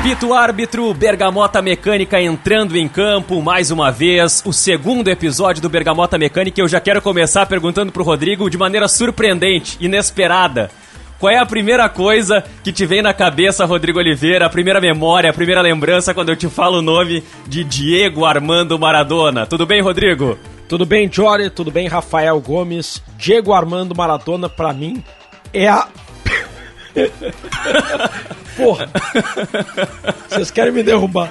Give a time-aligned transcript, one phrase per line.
[0.00, 4.42] Apito árbitro, Bergamota Mecânica entrando em campo mais uma vez.
[4.46, 6.58] O segundo episódio do Bergamota Mecânica.
[6.58, 10.70] Eu já quero começar perguntando pro Rodrigo de maneira surpreendente, inesperada.
[11.18, 14.46] Qual é a primeira coisa que te vem na cabeça, Rodrigo Oliveira?
[14.46, 18.78] A primeira memória, a primeira lembrança quando eu te falo o nome de Diego Armando
[18.78, 19.44] Maradona?
[19.44, 20.38] Tudo bem, Rodrigo?
[20.66, 21.50] Tudo bem, Jory?
[21.50, 23.02] Tudo bem, Rafael Gomes?
[23.18, 25.04] Diego Armando Maradona, pra mim,
[25.52, 25.86] é a.
[28.56, 28.88] Porra!
[30.28, 31.30] Vocês querem me derrubar?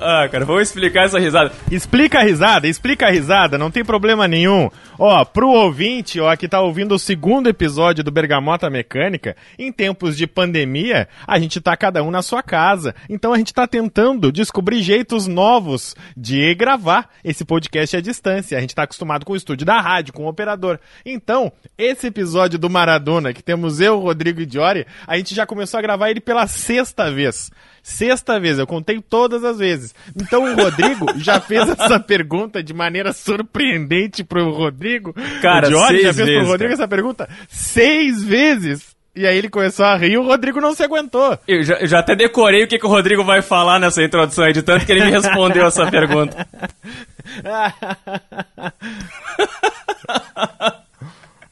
[0.00, 1.50] Ah, cara, vamos explicar essa risada.
[1.70, 4.70] Explica a risada, explica a risada, não tem problema nenhum.
[4.96, 10.16] Ó, pro ouvinte, ó, que tá ouvindo o segundo episódio do Bergamota Mecânica, em tempos
[10.16, 12.94] de pandemia, a gente tá cada um na sua casa.
[13.08, 18.56] Então a gente tá tentando descobrir jeitos novos de gravar esse podcast à distância.
[18.56, 20.78] A gente tá acostumado com o estúdio da rádio, com o operador.
[21.04, 25.78] Então, esse episódio do Maradona, que temos eu, Rodrigo e Diori, a gente já começou
[25.78, 27.50] a gravar ele pela sexta vez.
[27.82, 29.94] Sexta vez, eu contei todas as vezes.
[30.16, 35.14] Então o Rodrigo já fez essa pergunta de maneira surpreendente pro Rodrigo.
[35.40, 36.82] Cara, o Johnny já fez vezes, pro Rodrigo cara.
[36.82, 38.96] essa pergunta seis vezes.
[39.16, 41.36] E aí ele começou a rir e o Rodrigo não se aguentou.
[41.48, 44.44] Eu já, eu já até decorei o que, que o Rodrigo vai falar nessa introdução
[44.44, 46.46] aí, de tanto que ele me respondeu essa pergunta.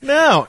[0.07, 0.47] Não,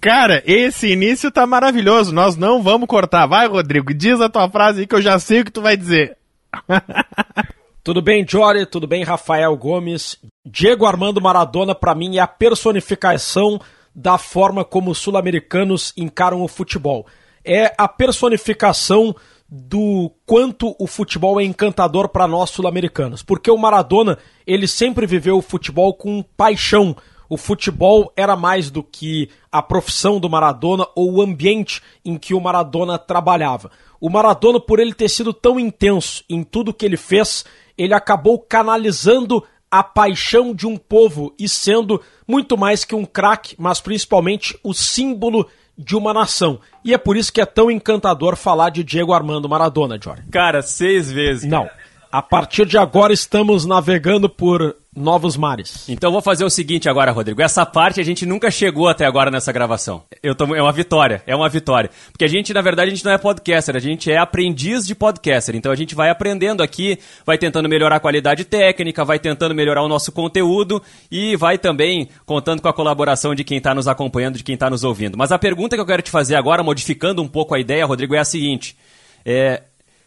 [0.00, 2.14] cara, esse início tá maravilhoso.
[2.14, 3.26] Nós não vamos cortar.
[3.26, 5.76] Vai, Rodrigo, diz a tua frase aí que eu já sei o que tu vai
[5.76, 6.16] dizer.
[7.82, 8.64] Tudo bem, Jory?
[8.64, 10.16] Tudo bem, Rafael Gomes?
[10.46, 13.60] Diego Armando Maradona, pra mim, é a personificação
[13.92, 17.04] da forma como os sul-americanos encaram o futebol.
[17.44, 19.16] É a personificação
[19.48, 23.22] do quanto o futebol é encantador para nós sul-americanos.
[23.22, 24.16] Porque o Maradona,
[24.46, 26.96] ele sempre viveu o futebol com paixão.
[27.32, 32.34] O futebol era mais do que a profissão do Maradona ou o ambiente em que
[32.34, 33.70] o Maradona trabalhava.
[33.98, 37.42] O Maradona, por ele ter sido tão intenso em tudo que ele fez,
[37.78, 43.56] ele acabou canalizando a paixão de um povo e sendo muito mais que um craque,
[43.58, 45.48] mas principalmente o símbolo
[45.78, 46.60] de uma nação.
[46.84, 50.24] E é por isso que é tão encantador falar de Diego Armando Maradona, Jorge.
[50.30, 51.48] Cara, seis vezes.
[51.48, 51.66] Não.
[52.12, 55.88] A partir de agora estamos navegando por novos mares.
[55.88, 57.40] Então vou fazer o seguinte agora, Rodrigo.
[57.40, 60.02] Essa parte a gente nunca chegou até agora nessa gravação.
[60.22, 61.90] Eu tô, é uma vitória, é uma vitória.
[62.10, 64.94] Porque a gente, na verdade, a gente não é podcaster, a gente é aprendiz de
[64.94, 65.56] podcaster.
[65.56, 69.82] Então a gente vai aprendendo aqui, vai tentando melhorar a qualidade técnica, vai tentando melhorar
[69.82, 74.36] o nosso conteúdo e vai também contando com a colaboração de quem está nos acompanhando,
[74.36, 75.16] de quem está nos ouvindo.
[75.16, 78.14] Mas a pergunta que eu quero te fazer agora, modificando um pouco a ideia, Rodrigo,
[78.14, 78.76] é a seguinte.
[79.24, 79.62] É,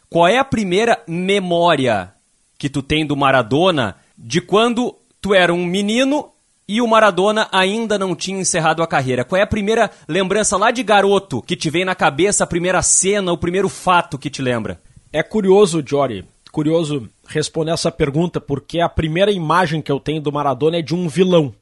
[0.08, 2.12] qual é a primeira memória
[2.56, 6.30] que tu tem do Maradona de quando tu era um menino
[6.68, 9.24] e o Maradona ainda não tinha encerrado a carreira?
[9.24, 12.82] Qual é a primeira lembrança lá de garoto que te vem na cabeça, a primeira
[12.82, 14.80] cena, o primeiro fato que te lembra?
[15.12, 20.32] É curioso, Jory, curioso responder essa pergunta, porque a primeira imagem que eu tenho do
[20.32, 21.54] Maradona é de um vilão.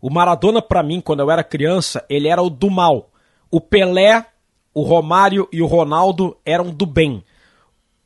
[0.00, 3.10] O Maradona, pra mim, quando eu era criança, ele era o do mal.
[3.50, 4.26] O Pelé,
[4.74, 7.22] o Romário e o Ronaldo eram do bem.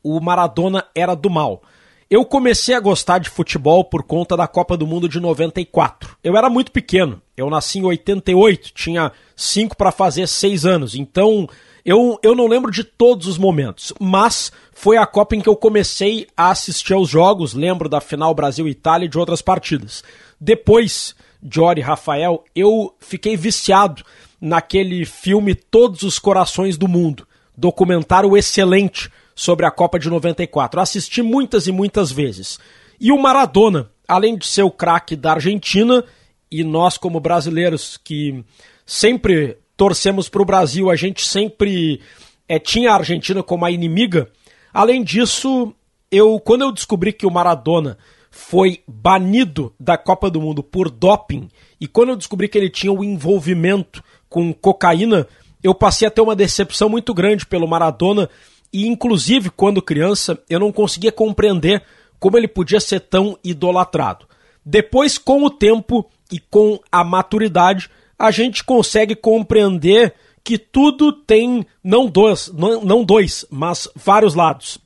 [0.03, 1.63] O Maradona era do mal.
[2.09, 6.15] Eu comecei a gostar de futebol por conta da Copa do Mundo de 94.
[6.23, 7.21] Eu era muito pequeno.
[7.35, 10.95] Eu nasci em 88, tinha 5 para fazer 6 anos.
[10.95, 11.49] Então,
[11.83, 15.55] eu, eu não lembro de todos os momentos, mas foi a Copa em que eu
[15.55, 17.53] comecei a assistir aos jogos.
[17.53, 20.01] Lembro da final Brasil-Itália e de outras partidas.
[20.39, 21.13] Depois,
[21.43, 24.01] Jory Rafael, eu fiquei viciado
[24.39, 27.27] naquele filme Todos os Corações do Mundo.
[27.55, 30.81] Documentário excelente sobre a Copa de 94.
[30.81, 32.59] Assisti muitas e muitas vezes.
[32.99, 36.03] E o Maradona, além de ser o craque da Argentina,
[36.49, 38.43] e nós, como brasileiros que
[38.83, 42.01] sempre torcemos para o Brasil, a gente sempre
[42.49, 44.27] é, tinha a Argentina como a inimiga.
[44.73, 45.71] Além disso,
[46.11, 47.95] eu quando eu descobri que o Maradona
[48.31, 51.47] foi banido da Copa do Mundo por doping,
[51.79, 55.27] e quando eu descobri que ele tinha o envolvimento com cocaína,
[55.61, 58.27] eu passei a ter uma decepção muito grande pelo Maradona
[58.71, 61.83] e inclusive quando criança eu não conseguia compreender
[62.19, 64.27] como ele podia ser tão idolatrado.
[64.65, 71.65] Depois, com o tempo e com a maturidade, a gente consegue compreender que tudo tem
[71.83, 74.77] não dois, não, não dois, mas vários lados.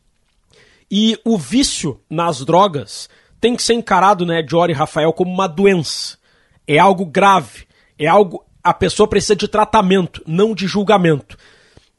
[0.89, 5.47] E o vício nas drogas tem que ser encarado, né, Jory e Rafael, como uma
[5.47, 6.17] doença.
[6.67, 7.65] É algo grave,
[7.97, 11.37] é algo a pessoa precisa de tratamento, não de julgamento.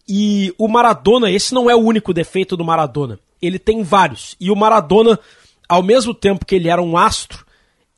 [0.09, 3.19] E o Maradona, esse não é o único defeito do Maradona.
[3.41, 4.37] Ele tem vários.
[4.41, 5.19] E o Maradona,
[5.69, 7.45] ao mesmo tempo que ele era um astro,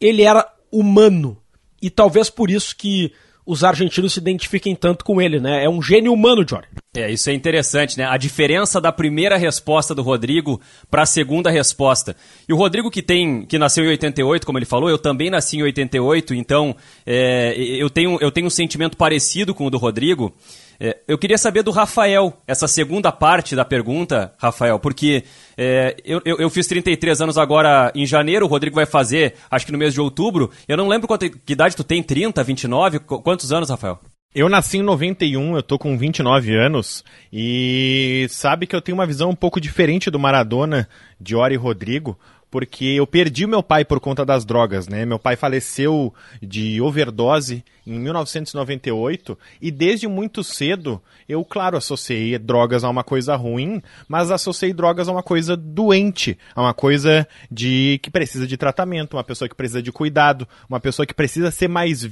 [0.01, 1.37] ele era humano.
[1.81, 3.13] E talvez por isso que
[3.47, 5.65] os argentinos se identifiquem tanto com ele, né?
[5.65, 6.67] É um gênio humano, Jory.
[6.97, 8.07] É, isso é interessante, né?
[8.07, 10.61] A diferença da primeira resposta do Rodrigo
[10.91, 12.17] para a segunda resposta.
[12.49, 15.59] E o Rodrigo que tem, que nasceu em 88, como ele falou, eu também nasci
[15.59, 16.75] em 88, então
[17.05, 20.35] é, eu, tenho, eu tenho um sentimento parecido com o do Rodrigo.
[20.79, 25.25] É, eu queria saber do Rafael, essa segunda parte da pergunta, Rafael, porque
[25.57, 29.73] é, eu, eu, fiz 33 anos agora em janeiro, o Rodrigo vai fazer, acho que
[29.73, 30.51] no mês de outubro.
[30.67, 32.99] Eu não lembro quanto, que idade tu tem, 30, 29?
[33.01, 34.01] Quantos anos, Rafael?
[34.35, 39.07] Eu nasci em 91, eu tô com 29 anos e sabe que eu tenho uma
[39.07, 40.89] visão um pouco diferente do Maradona,
[41.21, 42.19] Diori e Rodrigo,
[42.51, 45.07] porque eu perdi meu pai por conta das drogas, né?
[45.07, 46.13] Meu pai faleceu
[46.43, 53.35] de overdose em 1998 e desde muito cedo eu, claro, associei drogas a uma coisa
[53.37, 58.57] ruim, mas associei drogas a uma coisa doente, a uma coisa de que precisa de
[58.57, 62.09] tratamento, uma pessoa que precisa de cuidado, uma pessoa que precisa ser mais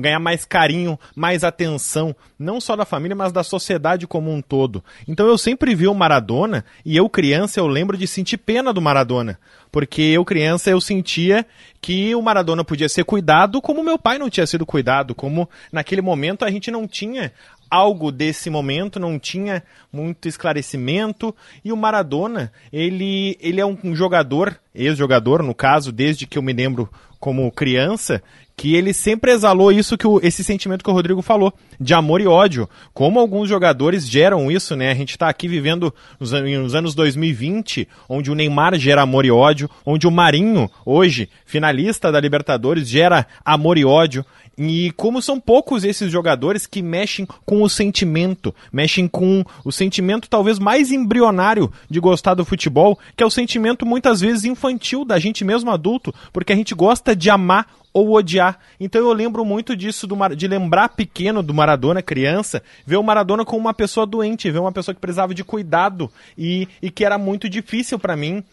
[0.00, 4.84] ganhar mais carinho, mais atenção, não só da família, mas da sociedade como um todo.
[5.06, 8.80] Então eu sempre vi o Maradona e eu criança eu lembro de sentir pena do
[8.80, 9.38] Maradona
[9.70, 11.46] porque eu criança eu sentia
[11.80, 16.02] que o Maradona podia ser cuidado como meu pai não tinha sido cuidado, como naquele
[16.02, 17.32] momento a gente não tinha
[17.70, 19.62] algo desse momento, não tinha
[19.92, 21.34] muito esclarecimento.
[21.64, 26.52] E o Maradona, ele ele é um jogador, ex-jogador no caso, desde que eu me
[26.52, 28.22] lembro como criança,
[28.60, 32.20] que ele sempre exalou isso que o, esse sentimento que o Rodrigo falou, de amor
[32.20, 32.68] e ódio.
[32.92, 34.90] Como alguns jogadores geram isso, né?
[34.90, 39.30] A gente está aqui vivendo nos, nos, anos 2020, onde o Neymar gera amor e
[39.30, 44.26] ódio, onde o Marinho, hoje, finalista da Libertadores, gera amor e ódio.
[44.62, 50.28] E como são poucos esses jogadores que mexem com o sentimento, mexem com o sentimento
[50.28, 55.18] talvez mais embrionário de gostar do futebol, que é o sentimento muitas vezes infantil da
[55.18, 58.58] gente mesmo adulto, porque a gente gosta de amar ou odiar.
[58.78, 63.46] Então eu lembro muito disso, do, de lembrar pequeno do Maradona, criança, ver o Maradona
[63.46, 67.16] como uma pessoa doente, ver uma pessoa que precisava de cuidado e, e que era
[67.16, 68.44] muito difícil para mim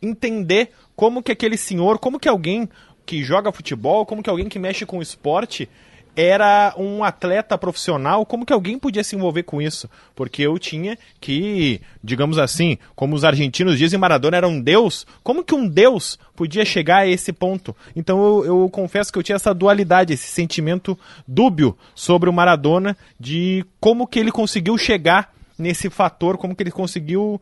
[0.00, 2.68] entender como que aquele senhor, como que alguém
[3.04, 5.68] que joga futebol, como que alguém que mexe com esporte
[6.14, 9.88] era um atleta profissional, como que alguém podia se envolver com isso?
[10.14, 15.06] Porque eu tinha que, digamos assim, como os argentinos dizem, Maradona era um deus.
[15.22, 17.74] Como que um deus podia chegar a esse ponto?
[17.96, 22.96] Então eu, eu confesso que eu tinha essa dualidade, esse sentimento dúbio sobre o Maradona,
[23.18, 27.40] de como que ele conseguiu chegar nesse fator, como que ele conseguiu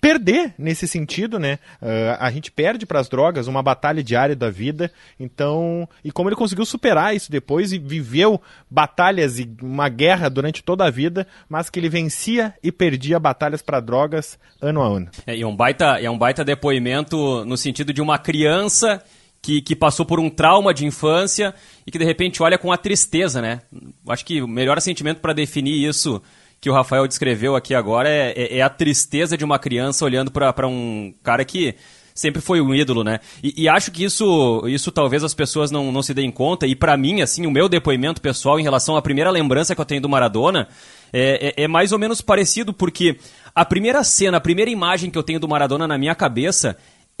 [0.00, 1.58] perder nesse sentido, né?
[1.80, 4.90] Uh, a gente perde para as drogas, uma batalha diária da vida.
[5.18, 10.62] Então, e como ele conseguiu superar isso depois e viveu batalhas e uma guerra durante
[10.62, 15.10] toda a vida, mas que ele vencia e perdia batalhas para drogas ano a ano.
[15.26, 19.02] É, e um baita, é um baita depoimento no sentido de uma criança
[19.42, 21.54] que, que, passou por um trauma de infância
[21.86, 23.62] e que de repente olha com a tristeza, né?
[24.08, 26.22] Acho que o melhor sentimento para definir isso
[26.60, 30.30] que o Rafael descreveu aqui agora é, é, é a tristeza de uma criança olhando
[30.30, 31.74] para um cara que
[32.14, 33.20] sempre foi um ídolo, né?
[33.42, 36.66] E, e, acho que isso, isso talvez as pessoas não, não se deem conta.
[36.66, 39.86] E para mim, assim, o meu depoimento pessoal em relação à primeira lembrança que eu
[39.86, 40.68] tenho do Maradona
[41.12, 43.16] é, é, é, mais ou menos parecido, porque
[43.54, 46.76] a primeira cena, a primeira imagem que eu tenho do Maradona na minha cabeça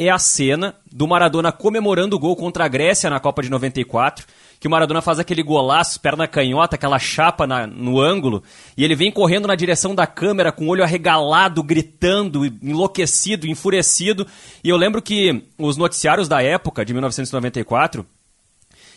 [0.06, 4.26] é a cena do Maradona comemorando o gol contra a Grécia na Copa de 94
[4.60, 8.42] que o Maradona faz aquele golaço, perna canhota, aquela chapa na, no ângulo,
[8.76, 14.26] e ele vem correndo na direção da câmera com o olho arregalado, gritando, enlouquecido, enfurecido.
[14.62, 18.04] E eu lembro que os noticiários da época, de 1994,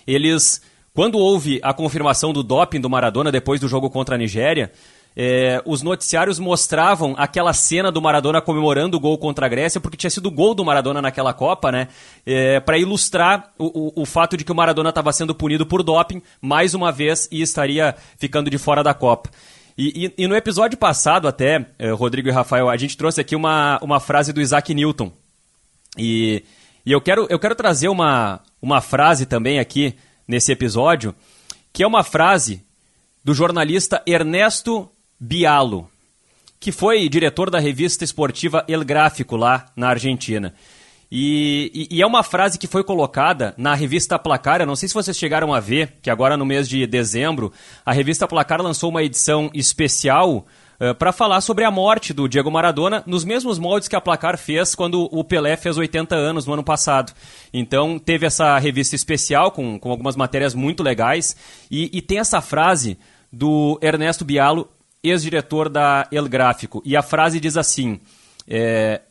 [0.05, 0.61] eles,
[0.93, 4.69] quando houve a confirmação do doping do Maradona depois do jogo contra a Nigéria,
[5.15, 9.97] é, os noticiários mostravam aquela cena do Maradona comemorando o gol contra a Grécia, porque
[9.97, 11.87] tinha sido o gol do Maradona naquela Copa, né?
[12.25, 15.83] É, para ilustrar o, o, o, fato de que o Maradona estava sendo punido por
[15.83, 19.29] doping mais uma vez e estaria ficando de fora da Copa.
[19.77, 23.35] E, e, e no episódio passado, até, é, Rodrigo e Rafael, a gente trouxe aqui
[23.35, 25.11] uma, uma frase do Isaac Newton.
[25.97, 26.43] E,
[26.85, 29.95] e eu, quero, eu quero trazer uma, uma frase também aqui
[30.27, 31.13] nesse episódio,
[31.71, 32.63] que é uma frase
[33.23, 34.89] do jornalista Ernesto
[35.25, 35.89] Bialo,
[36.59, 40.53] que foi diretor da revista esportiva El Gráfico lá na Argentina.
[41.09, 44.59] E, e, e, é uma frase que foi colocada na revista Placar.
[44.59, 47.53] Eu não sei se vocês chegaram a ver, que agora no mês de dezembro,
[47.85, 50.45] a revista Placar lançou uma edição especial uh,
[50.81, 54.37] eh, para falar sobre a morte do Diego Maradona, nos mesmos moldes que a Placar
[54.37, 57.13] fez quando o Pelé fez 80 anos no ano passado.
[57.53, 61.33] Então teve essa revista especial com, com algumas matérias muito legais.
[61.71, 62.97] E, e tem essa frase
[63.31, 64.67] do Ernesto Bialo
[65.03, 66.81] ex-diretor da El Gráfico.
[66.85, 67.99] E a frase diz assim:
[68.47, 69.01] é,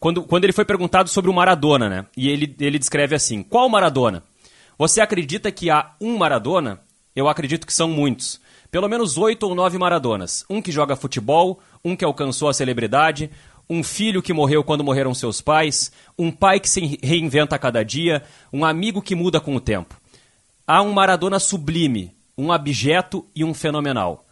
[0.00, 2.06] quando, quando ele foi perguntado sobre o Maradona, né?
[2.16, 4.22] E ele, ele descreve assim: Qual Maradona?
[4.76, 6.80] Você acredita que há um Maradona?
[7.14, 8.40] Eu acredito que são muitos.
[8.70, 10.44] Pelo menos oito ou nove Maradonas.
[10.50, 13.30] Um que joga futebol, um que alcançou a celebridade,
[13.70, 17.84] um filho que morreu quando morreram seus pais, um pai que se reinventa a cada
[17.84, 19.94] dia, um amigo que muda com o tempo.
[20.66, 24.23] Há um Maradona sublime, um abjeto e um fenomenal.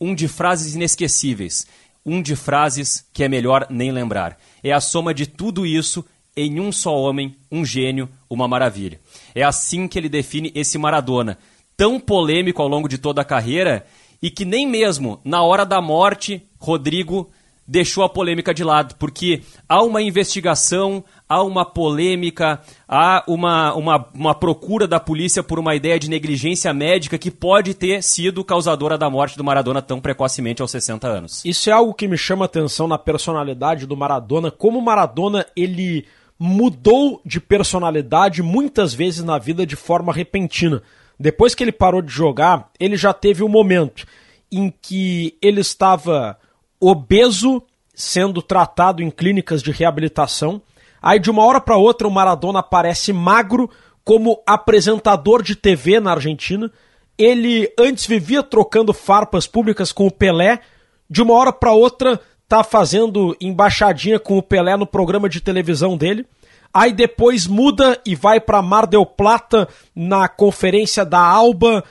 [0.00, 1.66] Um de frases inesquecíveis,
[2.04, 4.38] um de frases que é melhor nem lembrar.
[4.62, 6.04] É a soma de tudo isso
[6.36, 9.00] em um só homem, um gênio, uma maravilha.
[9.34, 11.38] É assim que ele define esse Maradona,
[11.76, 13.84] tão polêmico ao longo de toda a carreira
[14.22, 17.30] e que nem mesmo na hora da morte, Rodrigo
[17.70, 24.08] deixou a polêmica de lado, porque há uma investigação, há uma polêmica, há uma, uma,
[24.12, 28.98] uma procura da polícia por uma ideia de negligência médica que pode ter sido causadora
[28.98, 31.44] da morte do Maradona tão precocemente aos 60 anos.
[31.44, 36.04] Isso é algo que me chama atenção na personalidade do Maradona, como o Maradona ele
[36.36, 40.82] mudou de personalidade muitas vezes na vida de forma repentina.
[41.16, 44.04] Depois que ele parou de jogar, ele já teve um momento
[44.50, 46.36] em que ele estava
[46.80, 47.62] obeso
[47.94, 50.62] sendo tratado em clínicas de reabilitação.
[51.02, 53.68] Aí de uma hora para outra o Maradona aparece magro
[54.04, 56.70] como apresentador de TV na Argentina.
[57.18, 60.60] Ele antes vivia trocando farpas públicas com o Pelé.
[61.08, 62.18] De uma hora para outra
[62.48, 66.26] tá fazendo embaixadinha com o Pelé no programa de televisão dele.
[66.72, 71.84] Aí depois muda e vai para Mar del Plata na conferência da Alba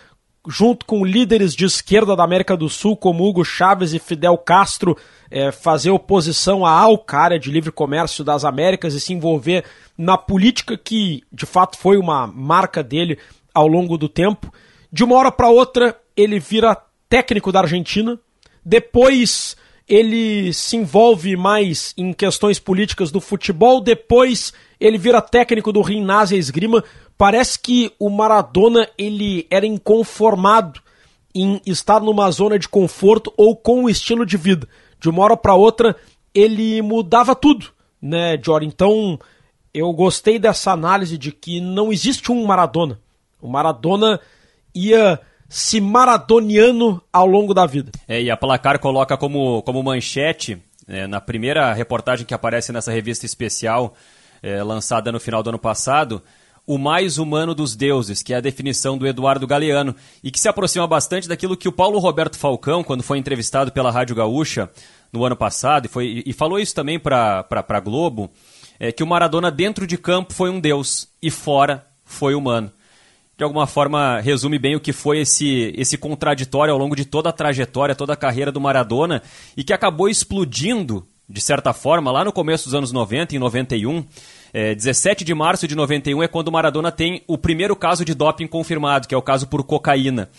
[0.47, 4.97] junto com líderes de esquerda da América do Sul, como Hugo Chávez e Fidel Castro,
[5.29, 9.65] é, fazer oposição à ALCA, área de livre comércio das Américas, e se envolver
[9.97, 13.17] na política que, de fato, foi uma marca dele
[13.53, 14.51] ao longo do tempo.
[14.91, 16.77] De uma hora para outra, ele vira
[17.07, 18.17] técnico da Argentina.
[18.63, 19.57] Depois,
[19.89, 23.81] ele se envolve mais em questões políticas do futebol.
[23.81, 26.83] Depois, ele vira técnico do Rinazia Esgrima.
[27.17, 30.79] Parece que o Maradona ele era inconformado
[31.33, 34.67] em estar numa zona de conforto ou com o estilo de vida.
[34.99, 35.95] De uma hora para outra,
[36.35, 37.67] ele mudava tudo,
[37.99, 38.67] né, Jorge?
[38.67, 39.19] Então,
[39.73, 42.99] eu gostei dessa análise de que não existe um Maradona.
[43.41, 44.19] O Maradona
[44.73, 47.91] ia se maradoniano ao longo da vida.
[48.07, 52.91] É, e a Placar coloca como, como manchete, é, na primeira reportagem que aparece nessa
[52.91, 53.95] revista especial,
[54.43, 56.21] é, lançada no final do ano passado,
[56.67, 60.47] o mais humano dos deuses, que é a definição do Eduardo Galeano, e que se
[60.47, 64.69] aproxima bastante daquilo que o Paulo Roberto Falcão, quando foi entrevistado pela Rádio Gaúcha
[65.11, 68.29] no ano passado, e, foi, e falou isso também para a Globo,
[68.79, 72.71] é que o Maradona dentro de campo foi um deus e fora foi humano.
[73.39, 77.29] De alguma forma, resume bem o que foi esse, esse contraditório ao longo de toda
[77.29, 79.23] a trajetória, toda a carreira do Maradona,
[79.55, 84.03] e que acabou explodindo, de certa forma, lá no começo dos anos 90, em 91,
[84.51, 88.13] é, 17 de março de 91 é quando o Maradona tem o primeiro caso de
[88.13, 90.29] doping confirmado, que é o caso por cocaína.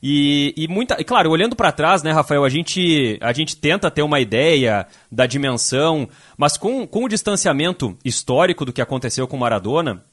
[0.00, 3.90] E, e, muita, e claro, olhando para trás, né, Rafael, a gente, a gente tenta
[3.90, 6.08] ter uma ideia da dimensão,
[6.38, 10.04] mas com, com o distanciamento histórico do que aconteceu com o Maradona,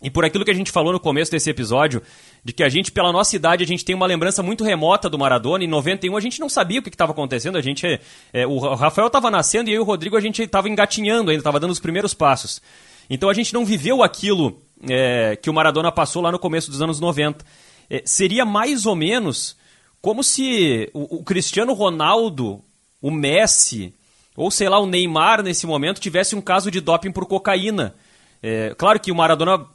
[0.00, 2.00] e por aquilo que a gente falou no começo desse episódio,
[2.44, 5.18] de que a gente, pela nossa idade, a gente tem uma lembrança muito remota do
[5.18, 5.64] Maradona.
[5.64, 7.58] Em 91 a gente não sabia o que estava acontecendo.
[7.58, 8.00] A gente,
[8.32, 11.40] é, o Rafael estava nascendo e eu e o Rodrigo a gente estava engatinhando ainda,
[11.40, 12.62] estava dando os primeiros passos.
[13.10, 16.80] Então a gente não viveu aquilo é, que o Maradona passou lá no começo dos
[16.80, 17.44] anos 90.
[17.90, 19.56] É, seria mais ou menos
[20.00, 22.62] como se o, o, Cristiano Ronaldo,
[23.02, 23.92] o Messi,
[24.36, 27.94] ou sei lá, o Neymar nesse momento tivesse um caso de doping por cocaína.
[28.42, 29.66] É, claro que o Maradona,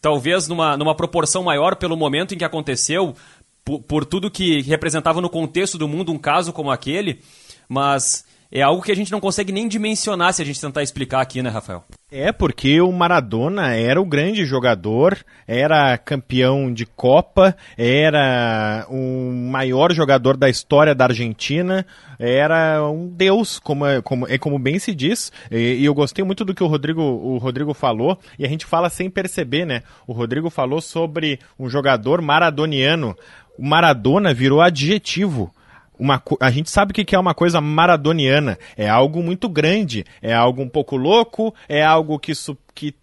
[0.00, 3.14] talvez numa, numa proporção maior pelo momento em que aconteceu,
[3.64, 7.20] por, por tudo que representava no contexto do mundo um caso como aquele,
[7.68, 11.20] mas é algo que a gente não consegue nem dimensionar se a gente tentar explicar
[11.20, 11.84] aqui, né, Rafael?
[12.10, 19.92] É, porque o Maradona era o grande jogador, era campeão de Copa, era o maior
[19.92, 21.84] jogador da história da Argentina,
[22.18, 25.30] era um deus, como é como, é como bem se diz.
[25.50, 28.64] E, e eu gostei muito do que o Rodrigo, o Rodrigo falou, e a gente
[28.64, 29.82] fala sem perceber, né?
[30.06, 33.14] O Rodrigo falou sobre um jogador maradoniano.
[33.58, 35.52] O Maradona virou adjetivo
[35.98, 38.58] uma, a gente sabe o que é uma coisa maradoniana.
[38.76, 42.94] É algo muito grande, é algo um pouco louco, é algo que, su, que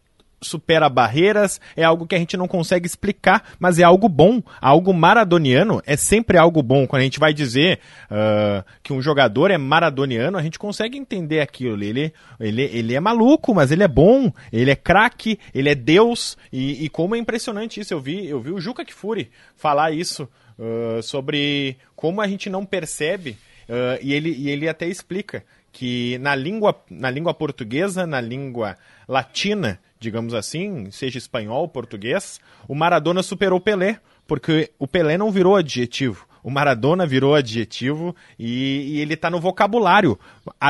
[0.42, 4.42] supera barreiras, é algo que a gente não consegue explicar, mas é algo bom.
[4.62, 6.88] Algo maradoniano é sempre algo bom.
[6.88, 11.42] Quando a gente vai dizer uh, que um jogador é maradoniano, a gente consegue entender
[11.42, 11.84] aquilo.
[11.84, 16.38] Ele, ele, ele é maluco, mas ele é bom, ele é craque, ele é Deus.
[16.52, 17.94] E, e como é impressionante isso.
[17.94, 22.66] Eu vi, eu vi o Juca Kfouri falar isso uh, sobre como a gente não
[22.66, 23.38] percebe,
[23.70, 28.78] uh, e, ele, e ele até explica que na língua, na língua portuguesa, na língua
[29.08, 35.32] latina, digamos assim, seja espanhol, português, o Maradona superou o Pelé, porque o Pelé não
[35.32, 36.26] virou adjetivo.
[36.42, 40.18] O Maradona virou adjetivo e, e ele está no vocabulário.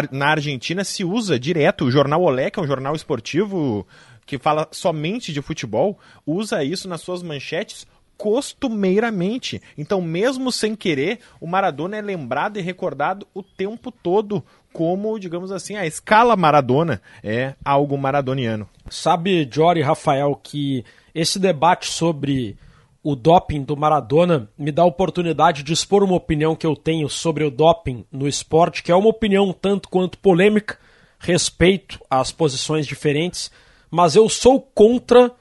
[0.10, 1.86] Na Argentina se usa direto.
[1.86, 3.86] O jornal Olé, que é um jornal esportivo
[4.26, 7.86] que fala somente de futebol, usa isso nas suas manchetes
[8.18, 9.62] costumeiramente.
[9.78, 14.44] Então, mesmo sem querer, o Maradona é lembrado e recordado o tempo todo
[14.74, 18.68] como, digamos assim, a escala Maradona é algo maradoniano.
[18.90, 22.58] Sabe, Jory Rafael, que esse debate sobre
[23.02, 27.08] o doping do Maradona me dá a oportunidade de expor uma opinião que eu tenho
[27.08, 30.78] sobre o doping no esporte, que é uma opinião tanto quanto polêmica,
[31.20, 33.52] respeito às posições diferentes,
[33.90, 35.32] mas eu sou contra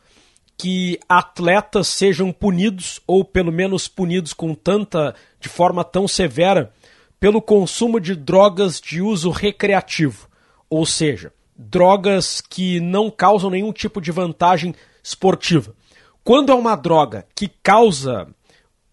[0.57, 6.73] que atletas sejam punidos, ou pelo menos punidos com tanta, de forma tão severa,
[7.19, 10.29] pelo consumo de drogas de uso recreativo,
[10.69, 15.75] ou seja, drogas que não causam nenhum tipo de vantagem esportiva.
[16.23, 18.29] Quando é uma droga que causa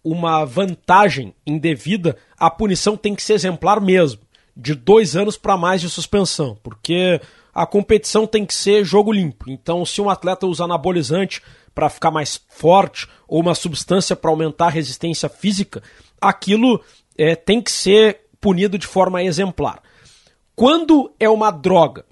[0.03, 4.21] uma vantagem indevida, a punição tem que ser exemplar mesmo,
[4.55, 7.21] de dois anos para mais de suspensão, porque
[7.53, 9.49] a competição tem que ser jogo limpo.
[9.49, 11.41] Então, se um atleta usa anabolizante
[11.73, 15.81] para ficar mais forte ou uma substância para aumentar a resistência física,
[16.19, 16.81] aquilo
[17.17, 19.81] é, tem que ser punido de forma exemplar.
[20.55, 22.05] Quando é uma droga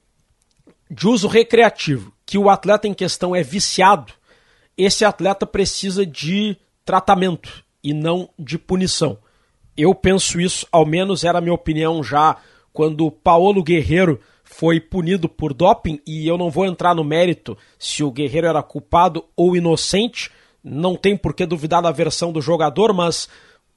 [0.90, 4.14] de uso recreativo que o atleta em questão é viciado,
[4.78, 9.18] esse atleta precisa de tratamento e não de punição.
[9.76, 12.38] Eu penso isso, ao menos era a minha opinião já
[12.74, 14.20] quando Paulo Guerreiro
[14.52, 18.64] foi punido por doping e eu não vou entrar no mérito se o Guerreiro era
[18.64, 20.32] culpado ou inocente,
[20.64, 23.30] não tem por que duvidar da versão do jogador, mas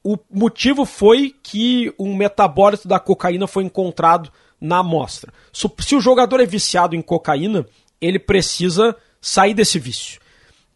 [0.02, 5.32] o motivo foi que um metabólito da cocaína foi encontrado na amostra.
[5.52, 7.66] Se o jogador é viciado em cocaína,
[8.00, 10.20] ele precisa sair desse vício.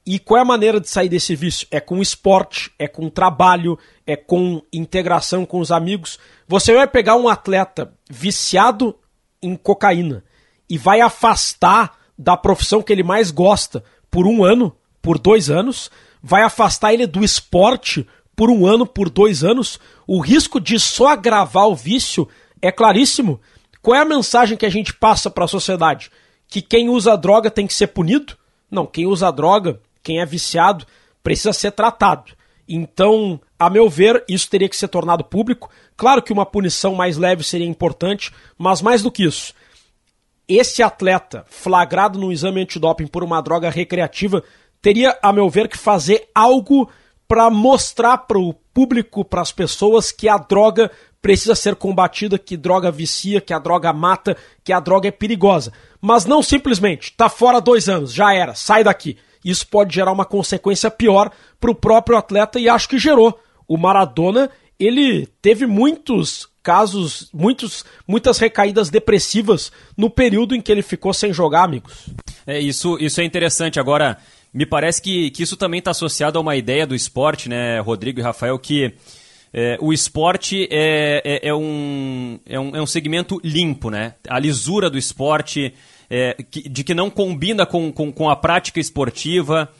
[0.04, 1.66] E qual é a maneira de sair desse vício?
[1.70, 6.18] É com esporte, é com trabalho, é com integração com os amigos.
[6.46, 8.94] Você vai pegar um atleta viciado
[9.42, 10.24] em cocaína
[10.68, 15.90] e vai afastar da profissão que ele mais gosta por um ano, por dois anos,
[16.22, 21.08] vai afastar ele do esporte por um ano, por dois anos, o risco de só
[21.08, 22.28] agravar o vício
[22.60, 23.40] é claríssimo.
[23.80, 26.10] Qual é a mensagem que a gente passa para a sociedade?
[26.48, 28.36] Que quem usa droga tem que ser punido?
[28.70, 30.86] Não, quem usa droga, quem é viciado,
[31.22, 32.32] precisa ser tratado.
[32.68, 35.70] Então, a meu ver, isso teria que ser tornado público.
[35.96, 39.54] Claro que uma punição mais leve seria importante, mas mais do que isso,
[40.48, 44.44] esse atleta flagrado no exame antidoping por uma droga recreativa
[44.80, 46.88] teria, a meu ver, que fazer algo
[47.26, 50.90] para mostrar para o público, para as pessoas, que a droga
[51.20, 55.72] precisa ser combatida, que droga vicia, que a droga mata, que a droga é perigosa.
[56.00, 59.18] Mas não simplesmente, tá fora dois anos, já era, sai daqui.
[59.44, 63.36] Isso pode gerar uma consequência pior para o próprio atleta e acho que gerou.
[63.68, 70.82] O Maradona, ele teve muitos casos, muitos, muitas recaídas depressivas no período em que ele
[70.82, 72.08] ficou sem jogar, amigos.
[72.46, 73.78] É, isso, isso é interessante.
[73.78, 74.18] Agora,
[74.52, 78.18] me parece que, que isso também está associado a uma ideia do esporte, né, Rodrigo
[78.18, 78.94] e Rafael, que
[79.52, 84.14] é, o esporte é, é, é, um, é, um, é um segmento limpo, né?
[84.28, 85.72] A lisura do esporte,
[86.10, 89.70] é, que, de que não combina com, com, com a prática esportiva.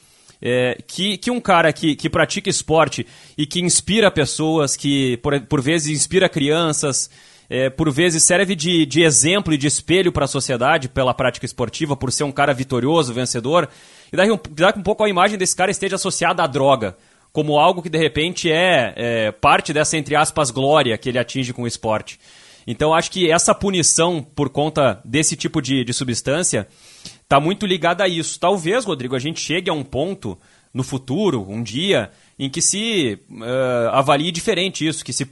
[0.40, 3.06] É, que, que um cara que, que pratica esporte
[3.38, 7.08] e que inspira pessoas, que por, por vezes inspira crianças,
[7.48, 11.46] é, por vezes serve de, de exemplo e de espelho para a sociedade pela prática
[11.46, 13.68] esportiva, por ser um cara vitorioso, vencedor,
[14.12, 16.96] e daí um, daí um pouco a imagem desse cara esteja associada à droga,
[17.32, 21.52] como algo que de repente é, é parte dessa, entre aspas, glória que ele atinge
[21.52, 22.18] com o esporte.
[22.66, 26.66] Então acho que essa punição por conta desse tipo de, de substância
[27.26, 28.38] está muito ligada a isso.
[28.38, 30.38] Talvez, Rodrigo, a gente chegue a um ponto
[30.72, 35.26] no futuro, um dia, em que se uh, avalie diferente isso, que se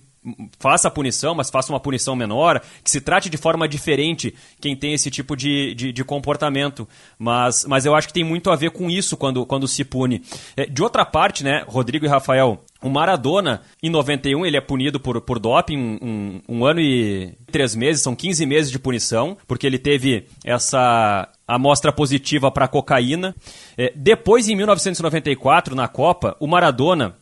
[0.58, 4.74] faça a punição, mas faça uma punição menor, que se trate de forma diferente quem
[4.74, 6.88] tem esse tipo de, de, de, comportamento.
[7.18, 10.22] Mas, mas eu acho que tem muito a ver com isso quando, quando se pune.
[10.56, 14.98] É, de outra parte, né, Rodrigo e Rafael, o Maradona, em 91, ele é punido
[14.98, 19.36] por, por doping um, um, um ano e três meses, são 15 meses de punição,
[19.46, 23.34] porque ele teve essa amostra positiva para cocaína.
[23.76, 27.16] É, depois, em 1994, na Copa, o Maradona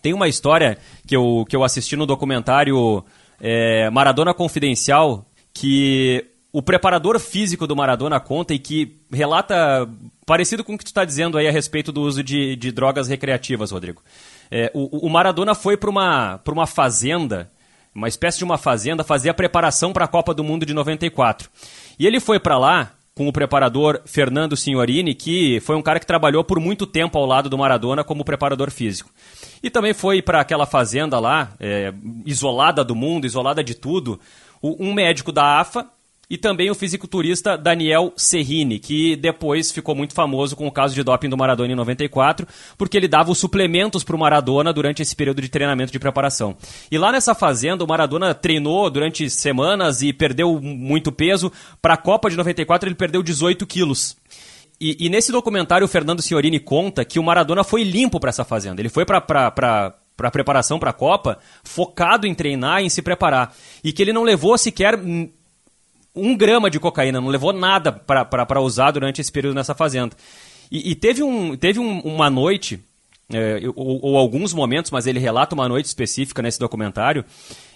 [0.00, 3.04] tem uma história que eu, que eu assisti no documentário
[3.40, 9.88] é, Maradona Confidencial, que o preparador físico do Maradona conta e que relata
[10.24, 13.08] parecido com o que tu está dizendo aí a respeito do uso de, de drogas
[13.08, 14.02] recreativas, Rodrigo.
[14.50, 17.50] É, o, o, Maradona foi para uma, uma fazenda,
[17.94, 21.50] uma espécie de uma fazenda, fazer a preparação para a Copa do Mundo de 94.
[21.98, 26.06] E ele foi para lá com o preparador Fernando Signorini, que foi um cara que
[26.06, 29.10] trabalhou por muito tempo ao lado do Maradona como preparador físico.
[29.62, 31.94] E também foi para aquela fazenda lá, é,
[32.26, 34.20] isolada do mundo, isolada de tudo,
[34.62, 35.86] um médico da AFA
[36.28, 41.02] e também o fisiculturista Daniel Serrini, que depois ficou muito famoso com o caso de
[41.04, 45.14] doping do Maradona em 94, porque ele dava os suplementos para o Maradona durante esse
[45.14, 46.56] período de treinamento de preparação.
[46.90, 51.52] E lá nessa fazenda, o Maradona treinou durante semanas e perdeu muito peso.
[51.80, 54.16] Para a Copa de 94, ele perdeu 18 quilos.
[54.80, 58.44] E, e, nesse documentário, o Fernando Signorini conta que o Maradona foi limpo para essa
[58.44, 58.80] fazenda.
[58.80, 59.20] Ele foi para
[60.16, 63.54] para preparação para a Copa, focado em treinar, em se preparar.
[63.84, 64.98] E que ele não levou sequer
[66.16, 70.16] um grama de cocaína, não levou nada para usar durante esse período nessa fazenda.
[70.72, 72.80] E, e teve, um, teve um, uma noite,
[73.32, 77.24] é, ou, ou, alguns momentos, mas ele relata uma noite específica nesse documentário,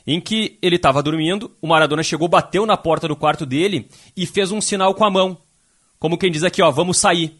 [0.06, 4.26] em que ele estava dormindo, o Maradona chegou, bateu na porta do quarto dele e
[4.26, 5.36] fez um sinal com a mão,
[5.98, 7.36] como quem diz aqui, ó, vamos sair.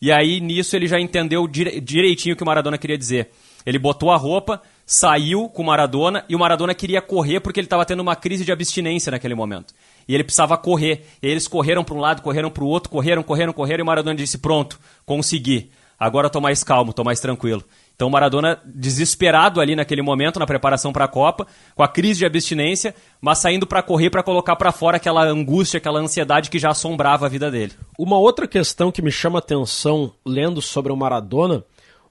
[0.00, 3.30] E aí nisso ele já entendeu direitinho o que o Maradona queria dizer.
[3.66, 7.66] Ele botou a roupa, saiu com o Maradona e o Maradona queria correr porque ele
[7.66, 9.74] estava tendo uma crise de abstinência naquele momento
[10.10, 11.06] e ele precisava correr.
[11.22, 13.86] E eles correram para um lado, correram para o outro, correram, correram, correram, e o
[13.86, 15.70] Maradona disse: Pronto, consegui.
[15.96, 17.62] Agora estou mais calmo, estou mais tranquilo.
[17.94, 21.46] Então o Maradona, desesperado ali naquele momento, na preparação para a Copa,
[21.76, 25.78] com a crise de abstinência, mas saindo para correr para colocar para fora aquela angústia,
[25.78, 27.74] aquela ansiedade que já assombrava a vida dele.
[27.96, 31.62] Uma outra questão que me chama atenção lendo sobre o Maradona,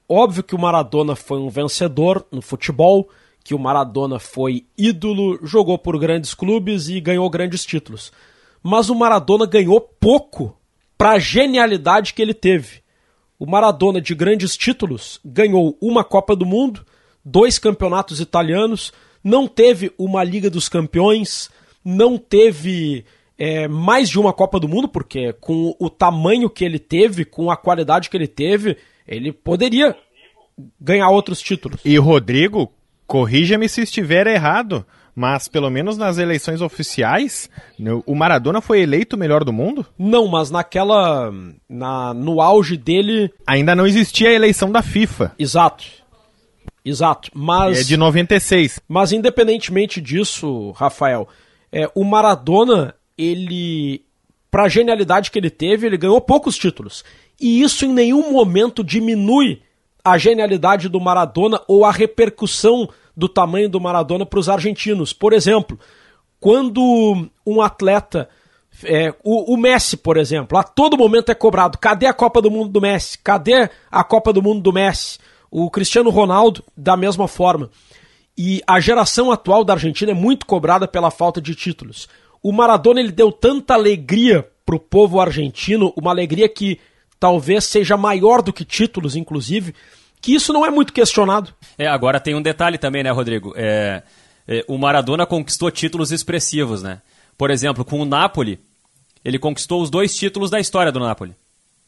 [0.07, 3.09] óbvio que o Maradona foi um vencedor no futebol,
[3.43, 8.11] que o Maradona foi ídolo, jogou por grandes clubes e ganhou grandes títulos.
[8.61, 10.57] Mas o Maradona ganhou pouco
[10.97, 12.81] para a genialidade que ele teve.
[13.39, 16.85] O Maradona de grandes títulos ganhou uma Copa do Mundo,
[17.23, 18.91] dois campeonatos italianos,
[19.23, 21.49] não teve uma Liga dos Campeões,
[21.83, 23.05] não teve
[23.37, 27.49] é, mais de uma Copa do Mundo, porque com o tamanho que ele teve, com
[27.49, 29.95] a qualidade que ele teve, ele poderia
[30.79, 31.79] ganhar outros títulos.
[31.85, 32.71] E Rodrigo,
[33.09, 37.49] Corrija-me se estiver errado, mas pelo menos nas eleições oficiais,
[38.05, 39.83] o Maradona foi eleito o melhor do mundo?
[39.97, 41.33] Não, mas naquela.
[41.67, 43.33] Na, no auge dele.
[43.47, 45.33] Ainda não existia a eleição da FIFA.
[45.39, 45.85] Exato.
[46.85, 47.31] Exato.
[47.33, 47.79] Mas.
[47.79, 48.79] É de 96.
[48.87, 51.27] Mas independentemente disso, Rafael,
[51.71, 54.03] é, o Maradona, ele.
[54.51, 57.03] Para a genialidade que ele teve, ele ganhou poucos títulos.
[57.41, 59.63] E isso em nenhum momento diminui
[60.03, 62.87] a genialidade do Maradona ou a repercussão
[63.19, 65.11] do tamanho do Maradona para os argentinos.
[65.11, 65.77] Por exemplo,
[66.39, 68.29] quando um atleta,
[68.83, 72.49] é, o, o, Messi, por exemplo, a todo momento é cobrado: cadê a Copa do
[72.49, 73.17] Mundo do Messi?
[73.17, 75.19] Cadê a Copa do Mundo do Messi?
[75.51, 77.69] O Cristiano Ronaldo, da mesma forma.
[78.37, 82.07] E a geração atual da Argentina é muito cobrada pela falta de títulos.
[82.41, 86.79] O Maradona ele deu tanta alegria para o povo argentino, uma alegria que
[87.19, 89.75] talvez seja maior do que títulos, inclusive,
[90.21, 91.53] que isso não é muito questionado.
[91.77, 93.53] É, agora tem um detalhe também, né, Rodrigo?
[93.55, 94.03] É,
[94.47, 97.01] é, o Maradona conquistou títulos expressivos, né?
[97.37, 98.59] Por exemplo, com o Napoli,
[99.23, 101.35] ele conquistou os dois títulos da história do Napoli.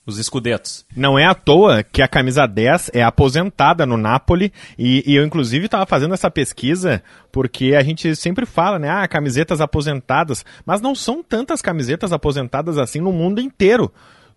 [0.06, 0.84] Os escudetos.
[0.96, 5.24] Não é à toa que a camisa 10 é aposentada no Napoli e, e eu
[5.24, 10.82] inclusive estava fazendo essa pesquisa porque a gente sempre fala, né, ah, camisetas aposentadas, mas
[10.82, 13.92] não são tantas camisetas aposentadas assim no mundo inteiro.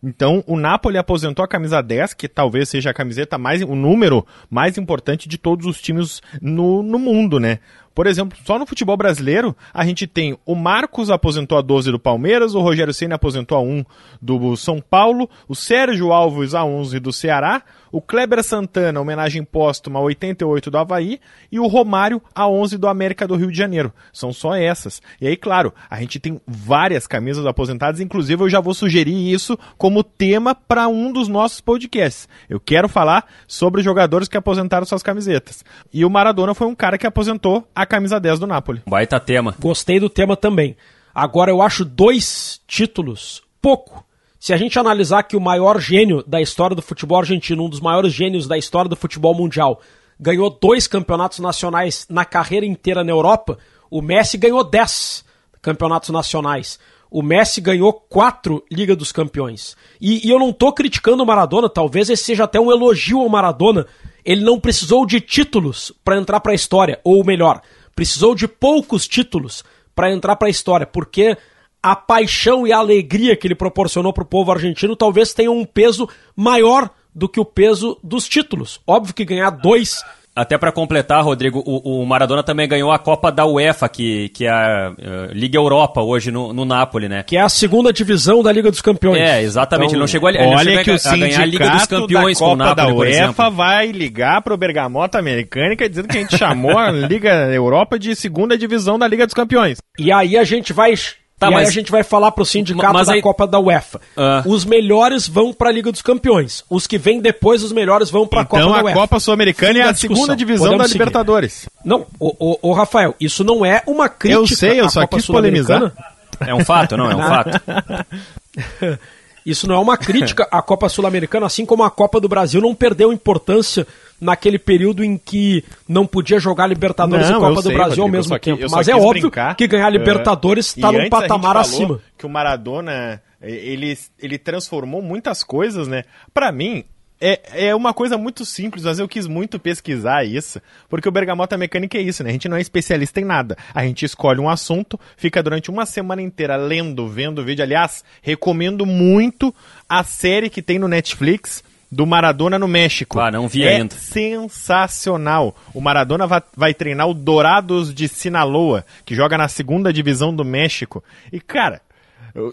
[0.04, 4.26] Então, o Napoli aposentou a camisa 10, que talvez seja a camiseta mais, o número
[4.50, 7.58] mais importante de todos os times no, no mundo, né?
[7.94, 11.98] Por exemplo, só no futebol brasileiro, a gente tem o Marcos aposentou a 12 do
[11.98, 13.84] Palmeiras, o Rogério Senna aposentou a 1
[14.20, 17.62] do São Paulo, o Sérgio Alves a 11 do Ceará,
[17.94, 21.20] o Kleber Santana, homenagem póstuma a 88 do Havaí,
[21.52, 23.92] e o Romário a 11 do América do Rio de Janeiro.
[24.12, 25.00] São só essas.
[25.20, 29.56] E aí, claro, a gente tem várias camisas aposentadas, inclusive eu já vou sugerir isso
[29.78, 32.28] como tema para um dos nossos podcasts.
[32.50, 35.64] Eu quero falar sobre jogadores que aposentaram suas camisetas.
[35.92, 38.82] E o Maradona foi um cara que aposentou a a camisa 10 do Napoli.
[38.86, 39.54] Baita tema.
[39.60, 40.76] Gostei do tema também.
[41.14, 44.04] Agora eu acho dois títulos pouco.
[44.44, 47.80] Se a gente analisar que o maior gênio da história do futebol argentino, um dos
[47.80, 49.80] maiores gênios da história do futebol mundial,
[50.20, 53.56] ganhou dois campeonatos nacionais na carreira inteira na Europa,
[53.90, 55.24] o Messi ganhou dez
[55.62, 56.78] campeonatos nacionais.
[57.10, 59.78] O Messi ganhou quatro Liga dos Campeões.
[59.98, 63.30] E, e eu não estou criticando o Maradona, talvez esse seja até um elogio ao
[63.30, 63.86] Maradona,
[64.26, 67.62] ele não precisou de títulos para entrar para a história, ou melhor,
[67.96, 71.34] precisou de poucos títulos para entrar para a história, porque
[71.84, 75.66] a paixão e a alegria que ele proporcionou para o povo argentino talvez tenham um
[75.66, 78.80] peso maior do que o peso dos títulos.
[78.86, 80.02] Óbvio que ganhar dois
[80.34, 84.46] Até para completar, Rodrigo, o, o, Maradona também ganhou a Copa da UEFA, que, que
[84.46, 87.22] é a uh, Liga Europa hoje no, no Napoli, né?
[87.22, 89.20] Que é a segunda divisão da Liga dos Campeões.
[89.20, 89.88] É, exatamente.
[89.88, 92.38] Então, ele não chegou a, olha que a, o a ganhar a Liga dos Campeões
[92.38, 96.20] da Copa com o Napoli, da UEFA vai ligar pro Bergamota Americânica dizendo que a
[96.22, 99.78] gente chamou a Liga Europa de segunda divisão da Liga dos Campeões.
[99.98, 100.94] E aí a gente vai
[101.38, 101.62] Tá, e mas...
[101.62, 104.00] aí a gente vai falar pro sindicato mas da Copa da UEFA.
[104.16, 104.48] Uh...
[104.48, 106.64] Os melhores vão pra Liga dos Campeões.
[106.70, 108.90] Os que vêm depois, os melhores vão pra então, Copa da UEFA.
[108.90, 110.98] Então a Copa Sul-Americana é a segunda divisão Podemos da seguir.
[110.98, 111.68] Libertadores.
[111.84, 115.26] Não, o, o, o, Rafael, isso não é uma crítica Eu sei, eu só quis
[115.26, 115.92] polemizar.
[116.40, 117.60] É um fato, não, é um fato.
[119.44, 122.74] Isso não é uma crítica à Copa Sul-Americana, assim como a Copa do Brasil não
[122.74, 123.86] perdeu importância
[124.24, 128.02] naquele período em que não podia jogar Libertadores não, e Copa do sei, Brasil Rodrigo,
[128.02, 128.66] ao mesmo tempo.
[128.70, 132.00] Mas é óbvio brincar, que ganhar Libertadores está num patamar acima.
[132.16, 136.04] Que o Maradona ele, ele transformou muitas coisas, né?
[136.32, 136.84] Para mim,
[137.20, 141.56] é, é uma coisa muito simples, mas eu quis muito pesquisar isso, porque o Bergamota
[141.56, 142.30] Mecânica é isso, né?
[142.30, 143.56] A gente não é especialista em nada.
[143.74, 147.62] A gente escolhe um assunto, fica durante uma semana inteira lendo, vendo o vídeo.
[147.62, 149.54] Aliás, recomendo muito
[149.88, 151.62] a série que tem no Netflix,
[151.94, 153.20] do Maradona no México.
[153.20, 153.94] Ah, não vi é ainda.
[153.94, 155.54] sensacional.
[155.72, 160.44] O Maradona vai, vai, treinar o Dourados de Sinaloa, que joga na segunda divisão do
[160.44, 161.02] México.
[161.32, 161.80] E, cara,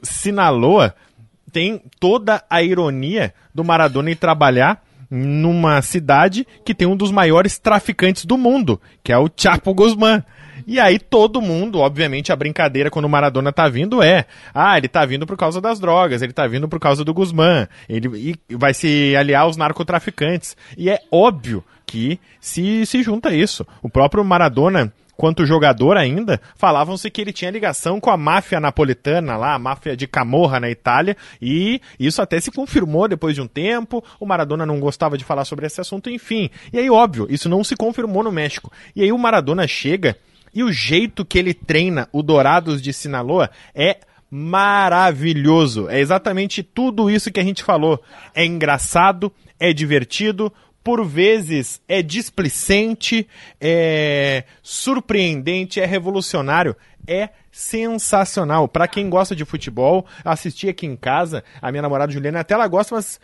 [0.04, 0.94] Sinaloa
[1.52, 7.58] tem toda a ironia do Maradona em trabalhar numa cidade que tem um dos maiores
[7.58, 10.24] traficantes do mundo, que é o Chapo Guzmán.
[10.72, 14.88] E aí todo mundo, obviamente, a brincadeira quando o Maradona tá vindo é: ah, ele
[14.88, 18.74] tá vindo por causa das drogas, ele tá vindo por causa do Guzmán, ele vai
[18.74, 20.56] se aliar aos narcotraficantes.
[20.78, 23.68] E é óbvio que se, se junta isso.
[23.84, 29.36] O próprio Maradona quanto jogador ainda, falavam-se que ele tinha ligação com a máfia napolitana
[29.36, 33.46] lá, a máfia de Camorra na Itália, e isso até se confirmou depois de um
[33.46, 34.04] tempo.
[34.20, 36.50] O Maradona não gostava de falar sobre esse assunto, enfim.
[36.74, 38.72] E aí, óbvio, isso não se confirmou no México.
[38.96, 40.18] E aí o Maradona chega
[40.54, 45.90] e o jeito que ele treina o Dourados de Sinaloa é maravilhoso.
[45.90, 48.02] É exatamente tudo isso que a gente falou.
[48.34, 50.52] É engraçado, é divertido,
[50.84, 53.28] por vezes é displicente,
[53.60, 56.76] é surpreendente, é revolucionário.
[57.08, 58.68] É sensacional.
[58.68, 62.68] Para quem gosta de futebol, assistir aqui em casa, a minha namorada Juliana até ela
[62.68, 63.20] gosta, mas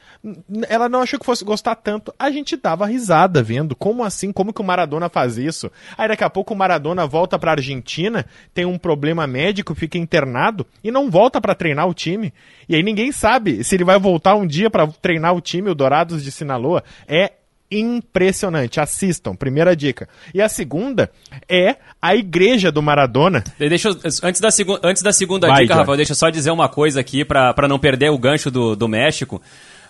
[0.67, 2.13] ela não achou que fosse gostar tanto.
[2.19, 3.75] A gente dava risada vendo.
[3.75, 4.31] Como assim?
[4.31, 5.71] Como que o Maradona faz isso?
[5.97, 10.65] Aí daqui a pouco o Maradona volta para Argentina, tem um problema médico, fica internado
[10.83, 12.33] e não volta para treinar o time.
[12.67, 15.75] E aí ninguém sabe se ele vai voltar um dia para treinar o time, o
[15.75, 16.83] Dourados de Sinaloa.
[17.07, 17.31] É
[17.71, 18.79] impressionante.
[18.79, 20.07] Assistam, primeira dica.
[20.33, 21.11] E a segunda
[21.47, 23.43] é a igreja do Maradona.
[23.59, 25.79] Deixa eu, antes, da segu, antes da segunda Vai, dica, John.
[25.81, 28.87] Rafael, deixa eu só dizer uma coisa aqui para não perder o gancho do, do
[28.87, 29.41] México.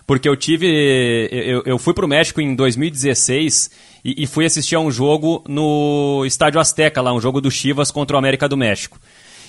[0.06, 1.28] Porque eu tive.
[1.30, 3.70] Eu, eu fui pro México em 2016
[4.02, 7.90] e, e fui assistir a um jogo no Estádio Azteca, lá, um jogo do Chivas
[7.90, 8.98] contra o América do México.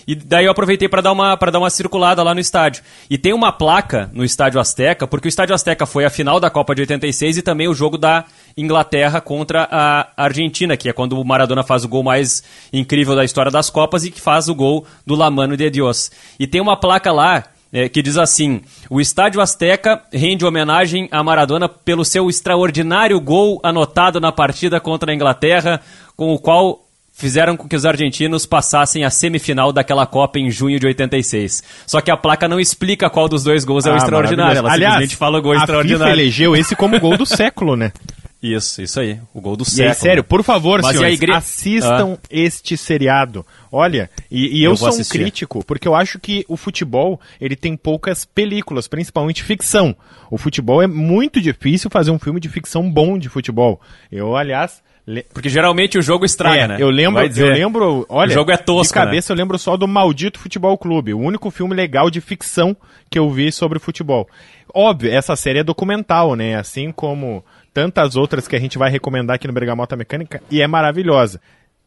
[0.10, 2.82] E daí eu aproveitei para dar uma dar uma circulada lá no estádio.
[3.12, 6.50] E tem uma placa no Estádio Azteca, porque o Estádio Azteca foi a final da
[6.50, 8.26] Copa de 86 e também o jogo da
[8.58, 12.42] Inglaterra contra a Argentina, que é quando o Maradona faz o gol mais
[12.74, 16.12] incrível da história das Copas e que faz o gol do La Mano de Dios.
[16.40, 21.24] E tem uma placa lá é, que diz assim: O Estádio Azteca rende homenagem a
[21.24, 25.80] Maradona pelo seu extraordinário gol anotado na partida contra a Inglaterra,
[26.16, 26.89] com o qual
[27.20, 31.62] fizeram com que os argentinos passassem a semifinal daquela Copa em junho de 86.
[31.86, 34.58] Só que a placa não explica qual dos dois gols é o ah, extraordinário.
[34.58, 36.06] Ela Aliás, simplesmente fala o gol a extraordinário.
[36.06, 37.92] FIFA elegeu esse como gol do século, né?
[38.42, 39.20] Isso, isso aí.
[39.34, 39.90] O gol do e século.
[39.90, 41.34] Aí, sério, por favor, Mas senhores, igre...
[41.34, 42.28] assistam ah.
[42.30, 43.46] este seriado.
[43.70, 47.58] Olha, e, e eu, eu sou um crítico, porque eu acho que o futebol, ele
[47.58, 49.94] tem poucas películas, principalmente ficção.
[50.32, 53.82] O futebol é muito difícil fazer um filme de ficção bom de futebol.
[54.10, 54.82] Eu, aliás,
[55.34, 56.78] porque geralmente o jogo estraga, é, né?
[56.80, 59.38] Eu lembro, eu lembro, olha, o jogo é tosco, de cabeça né?
[59.38, 62.76] eu lembro só do Maldito Futebol Clube, o único filme legal de ficção
[63.10, 64.28] que eu vi sobre futebol.
[64.74, 66.56] Óbvio, essa série é documental, né?
[66.56, 67.44] Assim como
[67.74, 71.42] tantas outras que a gente vai recomendar aqui no Bergamota Mecânica, e é maravilhosa.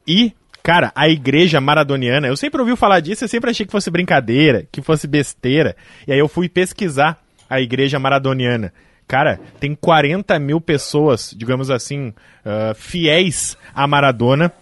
[0.06, 0.32] E,
[0.62, 4.66] cara, a igreja maradoniana, eu sempre ouvi falar disso, eu sempre achei que fosse brincadeira,
[4.72, 8.72] que fosse besteira, e aí eu fui pesquisar a igreja maradoniana.
[9.06, 14.52] Cara, tem 40 mil pessoas, digamos assim, uh, fiéis a Maradona.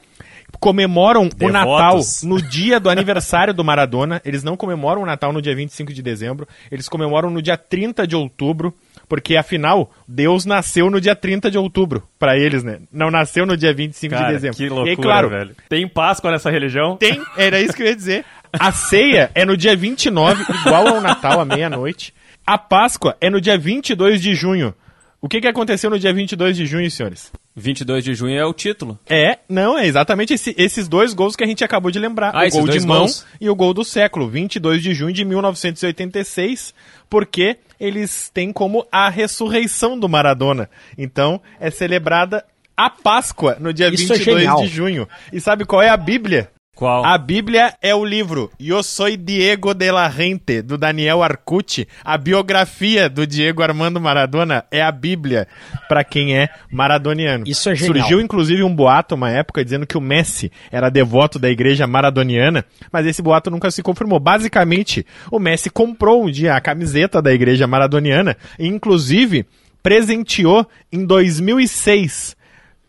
[0.59, 1.43] Comemoram Devotos.
[1.43, 4.21] o Natal no dia do aniversário do Maradona.
[4.25, 6.47] Eles não comemoram o Natal no dia 25 de dezembro.
[6.71, 8.75] Eles comemoram no dia 30 de outubro.
[9.11, 12.79] Porque, afinal, Deus nasceu no dia 30 de outubro, para eles, né?
[12.93, 14.57] Não nasceu no dia 25 Cara, de dezembro.
[14.57, 15.57] Que loucura, e, claro, velho.
[15.69, 16.97] Tem Páscoa nessa religião?
[16.97, 18.25] Tem, era isso que eu ia dizer.
[18.53, 22.15] A ceia é no dia 29, igual ao Natal, à meia-noite.
[22.47, 24.75] A Páscoa é no dia 22 de junho.
[25.23, 27.31] O que, que aconteceu no dia 22 de junho, senhores?
[27.55, 28.99] 22 de junho é o título.
[29.07, 32.35] É, não, é exatamente esse- esses dois gols que a gente acabou de lembrar.
[32.35, 33.27] Ah, o gol de mão gols.
[33.39, 36.73] e o gol do século, 22 de junho de 1986,
[37.09, 40.71] porque eles têm como a ressurreição do Maradona.
[40.97, 44.63] Então, é celebrada a Páscoa no dia Isso é 22 genial.
[44.63, 45.09] de junho.
[45.31, 46.51] E sabe qual é a Bíblia?
[46.81, 47.05] Qual?
[47.05, 51.87] A Bíblia é o livro Eu Soy Diego de la Rente, do Daniel Arcucci.
[52.03, 55.47] A biografia do Diego Armando Maradona é a Bíblia
[55.91, 57.45] para quem é maradoniano.
[57.47, 57.97] Isso é genial.
[57.99, 62.65] Surgiu inclusive um boato uma época dizendo que o Messi era devoto da igreja maradoniana,
[62.91, 64.19] mas esse boato nunca se confirmou.
[64.19, 69.45] Basicamente, o Messi comprou um dia a camiseta da igreja maradoniana e inclusive
[69.83, 72.40] presenteou em 2006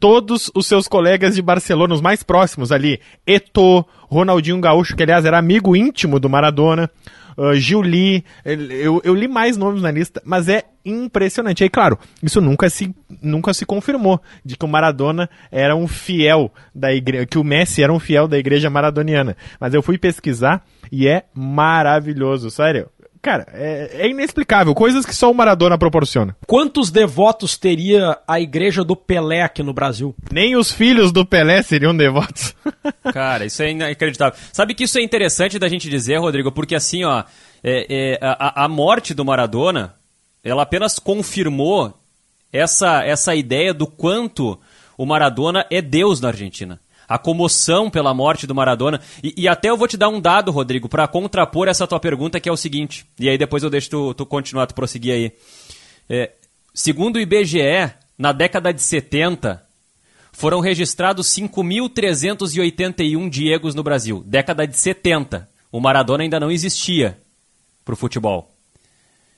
[0.01, 5.25] todos os seus colegas de Barcelona, os mais próximos ali, Eto'o, Ronaldinho Gaúcho, que aliás
[5.25, 6.89] era amigo íntimo do Maradona,
[7.37, 11.63] uh, Gil Lee, eu, eu li mais nomes na lista, mas é impressionante.
[11.63, 16.51] Aí, claro, isso nunca se, nunca se confirmou, de que o Maradona era um fiel
[16.73, 19.37] da igreja, que o Messi era um fiel da igreja maradoniana.
[19.59, 22.89] Mas eu fui pesquisar e é maravilhoso, sério.
[23.21, 26.35] Cara, é, é inexplicável, coisas que só o Maradona proporciona.
[26.47, 30.15] Quantos devotos teria a igreja do Pelé aqui no Brasil?
[30.31, 32.55] Nem os filhos do Pelé seriam devotos.
[33.13, 34.37] Cara, isso é inacreditável.
[34.51, 37.23] Sabe que isso é interessante da gente dizer, Rodrigo, porque assim, ó,
[37.63, 39.93] é- é, a, a morte do Maradona,
[40.43, 41.93] ela apenas confirmou
[42.51, 44.59] essa, essa ideia do quanto
[44.97, 46.79] o Maradona é Deus na Argentina.
[47.11, 49.01] A comoção pela morte do Maradona.
[49.21, 52.39] E, e até eu vou te dar um dado, Rodrigo, para contrapor essa tua pergunta,
[52.39, 53.05] que é o seguinte.
[53.19, 55.31] E aí depois eu deixo tu, tu continuar, tu prosseguir aí.
[56.09, 56.31] É,
[56.73, 59.61] segundo o IBGE, na década de 70,
[60.31, 64.23] foram registrados 5.381 Diegos no Brasil.
[64.25, 65.49] Década de 70.
[65.69, 67.19] O Maradona ainda não existia
[67.83, 68.55] pro futebol.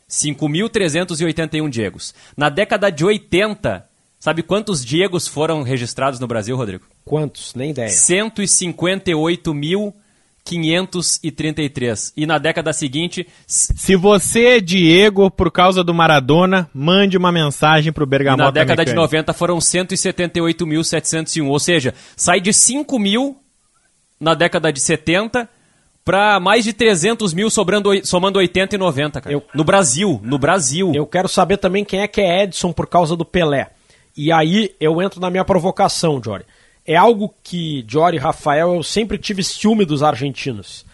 [0.08, 2.14] 5.381 Diegos.
[2.38, 3.84] Na década de 80,
[4.24, 6.86] sabe quantos Diegos foram registrados no Brasil, Rodrigo?
[7.04, 7.54] Quantos?
[7.54, 7.90] Nem ideia.
[10.46, 12.14] 158.533.
[12.16, 17.92] E na década seguinte, Se você é Diego por causa do Maradona, mande uma mensagem
[17.92, 19.02] pro e Bergamota na década de Mecânica.
[19.02, 21.48] 90 foram 178.701.
[21.50, 23.38] Ou seja, sai de 5 mil
[24.20, 25.50] na década de 70
[26.06, 29.34] para mais de 300 mil sobrando, somando 80 e 90, cara.
[29.34, 30.92] Eu- No Brasil, no Brasil.
[30.94, 33.70] Eu quero saber também quem é que é Edson por causa do Pelé.
[34.16, 36.46] E aí eu entro na minha provocação, Jory.
[36.86, 40.86] É algo que, Jory e Rafael, eu sempre tive ciúme dos argentinos.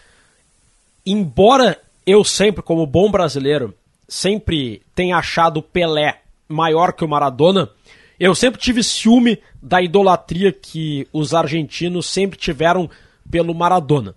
[1.04, 3.74] Embora eu sempre, como bom brasileiro,
[4.08, 7.70] sempre tenha achado o Pelé maior que o Maradona,
[8.18, 12.90] eu sempre tive ciúme da idolatria que os argentinos sempre tiveram
[13.30, 14.14] pelo Maradona.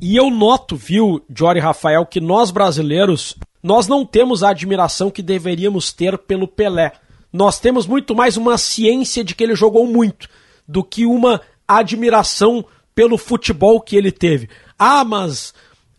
[0.00, 5.10] E eu noto, viu, Jory e Rafael, que nós brasileiros, nós não temos a admiração
[5.10, 6.92] que deveríamos ter pelo Pelé.
[7.32, 10.28] Nós temos muito mais uma ciência de que ele jogou muito
[10.66, 12.64] do que uma admiração
[12.94, 14.48] pelo futebol que ele teve.
[14.78, 15.52] Ah, mas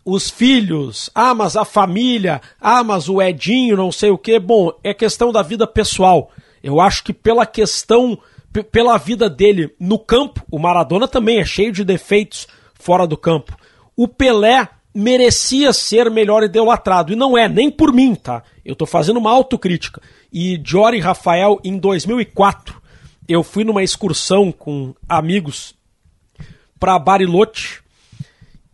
[0.04, 4.38] os filhos, ah, mas a família, ah, mas o Edinho, não sei o que.
[4.38, 6.30] Bom, é questão da vida pessoal.
[6.62, 8.18] Eu acho que pela questão,
[8.72, 13.56] pela vida dele no campo, o Maradona também é cheio de defeitos fora do campo.
[13.96, 17.12] O Pelé merecia ser melhor idolatrado.
[17.12, 18.42] E não é, nem por mim, tá?
[18.64, 20.00] Eu tô fazendo uma autocrítica.
[20.32, 22.80] E Jory e Rafael, em 2004,
[23.28, 25.74] eu fui numa excursão com amigos
[26.78, 27.80] para Bariloche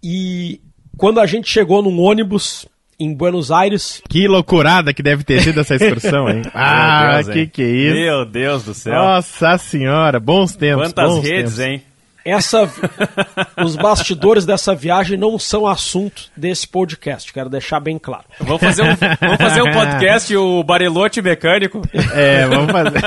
[0.03, 0.61] e
[0.97, 2.67] quando a gente chegou num ônibus
[2.99, 6.43] em Buenos Aires, Que loucurada que deve ter sido essa excursão, hein?
[6.55, 7.51] ah, Deus, que hein?
[7.53, 7.95] que é isso?
[7.95, 8.95] Meu Deus do céu.
[8.95, 10.87] Nossa senhora, bons tempos.
[10.87, 11.61] Quantas bons redes, tempos.
[11.61, 11.83] hein?
[12.27, 12.69] Essa
[13.65, 18.25] os bastidores dessa viagem não são assunto desse podcast, quero deixar bem claro.
[18.41, 21.83] Vamos fazer um, vamos fazer um podcast, o Barilote Mecânico.
[22.13, 23.01] É, vamos fazer.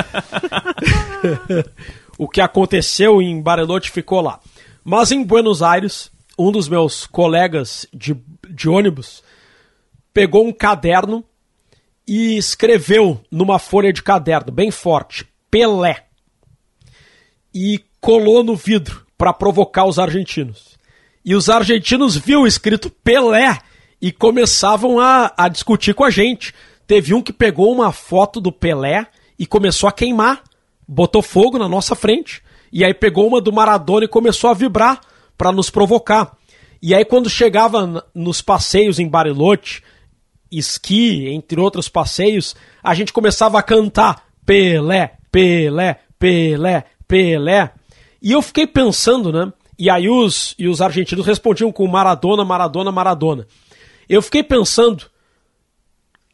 [2.17, 4.39] o que aconteceu em Bariloche ficou lá.
[4.85, 8.15] Mas em Buenos Aires, um dos meus colegas de,
[8.49, 9.21] de ônibus
[10.13, 11.25] pegou um caderno
[12.07, 16.05] e escreveu numa folha de caderno, bem forte, Pelé.
[17.53, 20.79] E colou no vidro para provocar os argentinos.
[21.25, 23.59] E os argentinos viu escrito Pelé
[24.01, 26.55] e começavam a, a discutir com a gente.
[26.87, 29.05] Teve um que pegou uma foto do Pelé
[29.37, 30.41] e começou a queimar,
[30.87, 32.41] botou fogo na nossa frente.
[32.71, 35.01] E aí pegou uma do Maradona e começou a vibrar
[35.37, 36.37] para nos provocar.
[36.81, 39.83] E aí quando chegava nos passeios em Bariloche,
[40.49, 47.73] esqui, entre outros passeios, a gente começava a cantar Pelé, Pelé, Pelé, Pelé.
[48.21, 49.51] E eu fiquei pensando, né?
[49.77, 53.47] E aí os, e os argentinos respondiam com Maradona, Maradona, Maradona.
[54.09, 55.05] Eu fiquei pensando,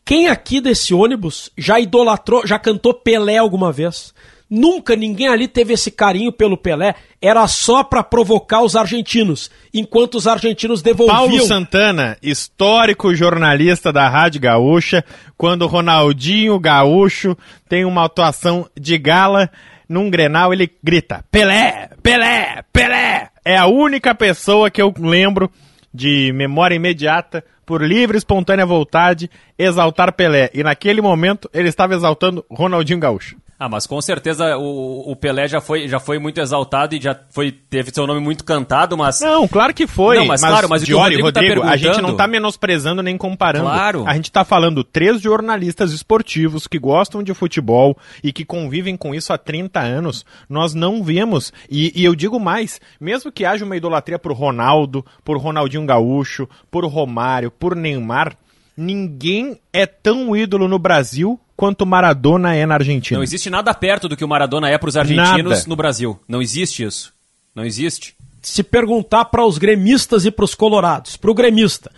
[0.03, 4.13] quem aqui desse ônibus já idolatrou, já cantou Pelé alguma vez?
[4.49, 6.95] Nunca ninguém ali teve esse carinho pelo Pelé.
[7.19, 11.17] Era só para provocar os argentinos, enquanto os argentinos devolviam.
[11.17, 15.03] Paulo Santana, histórico jornalista da Rádio Gaúcha,
[15.35, 17.35] quando Ronaldinho Gaúcho
[17.67, 19.49] tem uma atuação de gala
[19.87, 23.29] num Grenal, ele grita: Pelé, Pelé, Pelé.
[23.43, 25.49] É a única pessoa que eu lembro
[25.93, 30.49] de memória imediata, por livre e espontânea vontade, exaltar Pelé.
[30.53, 33.37] E naquele momento ele estava exaltando Ronaldinho Gaúcho.
[33.57, 37.17] Ah, mas com certeza o, o, Pelé já foi, já foi muito exaltado e já
[37.29, 39.21] foi, teve seu nome muito cantado, mas.
[39.21, 40.17] Não, claro que foi.
[40.17, 43.01] Não, mas, mas claro, mas Diori, o Rodrigo, Rodrigo tá a gente não está menosprezando
[43.01, 43.65] nem comparando.
[43.65, 44.03] Claro.
[44.05, 49.15] A gente está falando três jornalistas esportivos que gostam de futebol e que convivem com
[49.15, 50.25] isso há 30 anos.
[50.49, 55.05] Nós não vemos, e, e eu digo mais, mesmo que haja uma idolatria por Ronaldo,
[55.23, 58.35] por Ronaldinho Gaúcho, por Romário, por Neymar,
[58.75, 63.17] ninguém é tão ídolo no Brasil quanto Maradona é na Argentina.
[63.17, 65.63] Não existe nada perto do que o Maradona é para os argentinos nada.
[65.67, 66.19] no Brasil.
[66.27, 67.13] Não existe isso.
[67.53, 68.15] Não existe.
[68.41, 71.91] Se perguntar para os gremistas e para os colorados, para o gremista,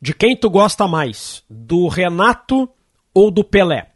[0.00, 2.68] de quem tu gosta mais, do Renato
[3.14, 3.88] ou do Pelé?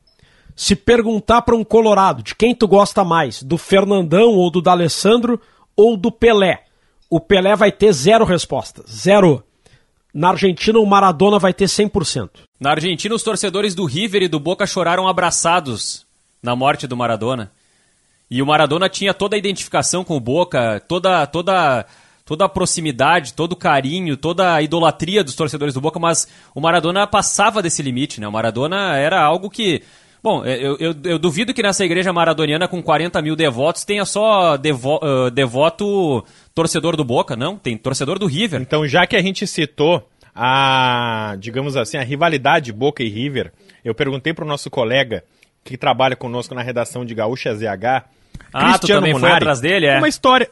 [0.55, 5.41] Se perguntar para um colorado, de quem tu gosta mais, do Fernandão ou do D'Alessandro
[5.77, 6.65] ou do Pelé?
[7.11, 8.91] O Pelé vai ter zero respostas.
[8.91, 9.43] Zero.
[10.17, 12.31] Na Argentina, o Maradona vai ter 100%.
[12.59, 16.07] Na Argentina, os torcedores do River e do Boca choraram abraçados
[16.43, 17.53] na morte do Maradona.
[18.31, 21.85] E o Maradona tinha toda a identificação com o Boca, toda, toda,
[22.25, 26.63] toda a proximidade, todo o carinho, toda a idolatria dos torcedores do Boca, mas o
[26.63, 28.27] Maradona passava desse limite, né?
[28.27, 29.83] O Maradona era algo que.
[30.23, 34.57] Bom, eu, eu, eu duvido que nessa igreja maradoniana com 40 mil devotos tenha só
[34.57, 36.25] devo, uh, devoto
[36.57, 38.63] torcedor do Boca, não, tem torcedor do River.
[38.63, 43.53] Então, já que a gente citou a, digamos assim, a rivalidade Boca e River,
[43.85, 45.23] eu perguntei para o nosso colega
[45.63, 48.05] que trabalha conosco na redação de Gaúcha ZH,
[48.53, 49.99] ah, Cristiano tu também Munari, foi atrás dele, é?
[49.99, 50.51] Uma história...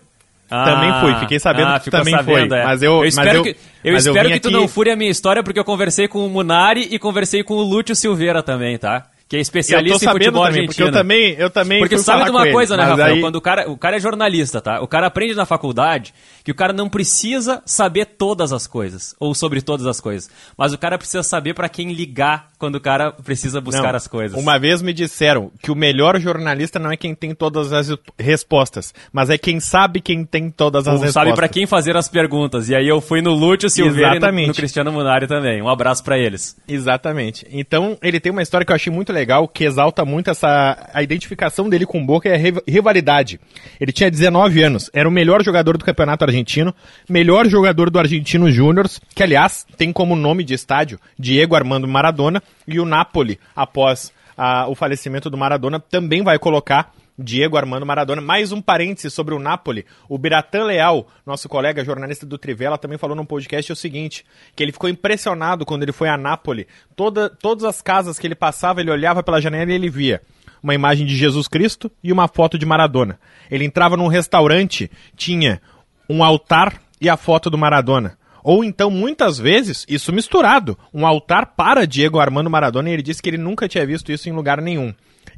[0.51, 2.59] Ah, também fui, fiquei sabendo ah, que também sabendo, foi.
[2.59, 2.65] É.
[2.65, 5.11] Mas eu, eu espero mas eu, que, eu espero que tu não fure a minha
[5.11, 9.07] história, porque eu conversei com o Munari e conversei com o Lúcio Silveira também, tá?
[9.35, 10.67] Que é especialista em futebol também, argentino.
[10.67, 13.15] Porque eu também, eu também Porque sabe de uma coisa, ele, né, Rafael?
[13.15, 13.21] Aí...
[13.21, 14.81] Quando o cara, o cara é jornalista, tá?
[14.81, 16.15] O cara aprende na faculdade
[16.45, 20.31] que o cara não precisa saber todas as coisas, ou sobre todas as coisas.
[20.57, 24.07] Mas o cara precisa saber para quem ligar quando o cara precisa buscar não, as
[24.07, 24.39] coisas.
[24.39, 28.95] Uma vez me disseram que o melhor jornalista não é quem tem todas as respostas,
[29.13, 31.15] mas é quem sabe quem tem todas as ou respostas.
[31.15, 32.69] sabe para quem fazer as perguntas.
[32.69, 34.45] E aí eu fui no Lúcio Silveira Exatamente.
[34.45, 35.61] e no, no Cristiano Munari também.
[35.61, 36.57] Um abraço para eles.
[36.69, 37.47] Exatamente.
[37.51, 41.03] Então, ele tem uma história que eu achei muito legal, que exalta muito essa a
[41.03, 43.41] identificação dele com o Boca e a rivalidade.
[43.81, 46.75] Ele tinha 19 anos, era o melhor jogador do campeonato argentino,
[47.09, 52.43] melhor jogador do Argentino Júnior, que aliás tem como nome de estádio Diego Armando Maradona,
[52.67, 58.21] e o Napoli, após a, o falecimento do Maradona, também vai colocar Diego Armando Maradona.
[58.21, 59.87] Mais um parêntese sobre o Napoli.
[60.09, 64.63] O Biratan Leal, nosso colega jornalista do Trivela, também falou num podcast o seguinte: que
[64.63, 66.67] ele ficou impressionado quando ele foi a Napoli.
[66.97, 70.21] Toda, todas as casas que ele passava, ele olhava pela janela e ele via
[70.63, 73.19] uma imagem de Jesus Cristo e uma foto de Maradona.
[73.51, 75.61] Ele entrava num restaurante, tinha
[76.09, 78.17] um altar e a foto do Maradona.
[78.43, 83.23] Ou então, muitas vezes, isso misturado, um altar para Diego Armando Maradona, e ele disse
[83.23, 84.93] que ele nunca tinha visto isso em lugar nenhum.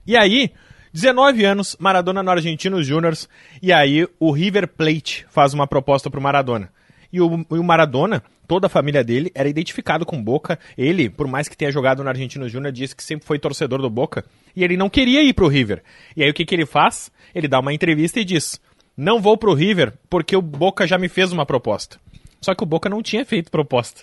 [0.04, 0.52] E aí,
[0.96, 3.28] 19 anos, Maradona no Argentinos Júniors,
[3.60, 6.70] e aí o River Plate faz uma proposta para o Maradona.
[7.12, 10.58] E o, o, Maradona, toda a família dele, era identificado com Boca.
[10.76, 13.90] Ele, por mais que tenha jogado no Argentinos Júnior, disse que sempre foi torcedor do
[13.90, 14.24] Boca.
[14.56, 15.82] E ele não queria ir para o River.
[16.16, 17.12] E aí o que, que ele faz?
[17.34, 18.58] Ele dá uma entrevista e diz:
[18.96, 22.00] Não vou para o River porque o Boca já me fez uma proposta.
[22.40, 24.00] Só que o Boca não tinha feito proposta.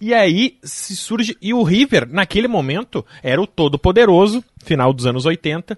[0.00, 1.36] E aí se surge.
[1.42, 5.76] E o River, naquele momento, era o todo-poderoso, final dos anos 80.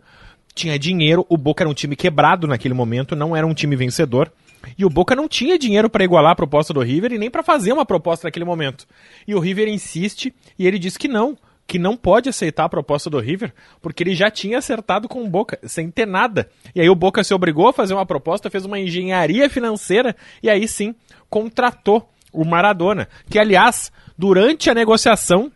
[0.55, 4.31] Tinha dinheiro, o Boca era um time quebrado naquele momento, não era um time vencedor.
[4.79, 7.43] E o Boca não tinha dinheiro para igualar a proposta do River e nem para
[7.43, 8.87] fazer uma proposta naquele momento.
[9.27, 11.37] E o River insiste e ele diz que não,
[11.67, 13.53] que não pode aceitar a proposta do River,
[13.83, 16.49] porque ele já tinha acertado com o Boca, sem ter nada.
[16.75, 20.49] E aí o Boca se obrigou a fazer uma proposta, fez uma engenharia financeira e
[20.49, 20.95] aí sim
[21.29, 25.53] contratou o Maradona, que aliás, durante a negociação,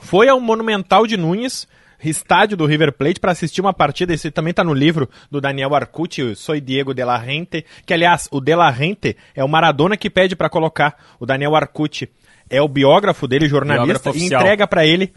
[0.00, 1.66] foi ao Monumental de Nunes,
[2.10, 4.12] estádio do River Plate, para assistir uma partida.
[4.12, 8.28] Esse também está no livro do Daniel Arcucci, Sou Diego de la Rente, que aliás,
[8.30, 10.96] o de la Rente é o Maradona que pede para colocar.
[11.18, 12.08] O Daniel Arcucci
[12.50, 15.12] é o biógrafo dele, jornalista, e entrega para ele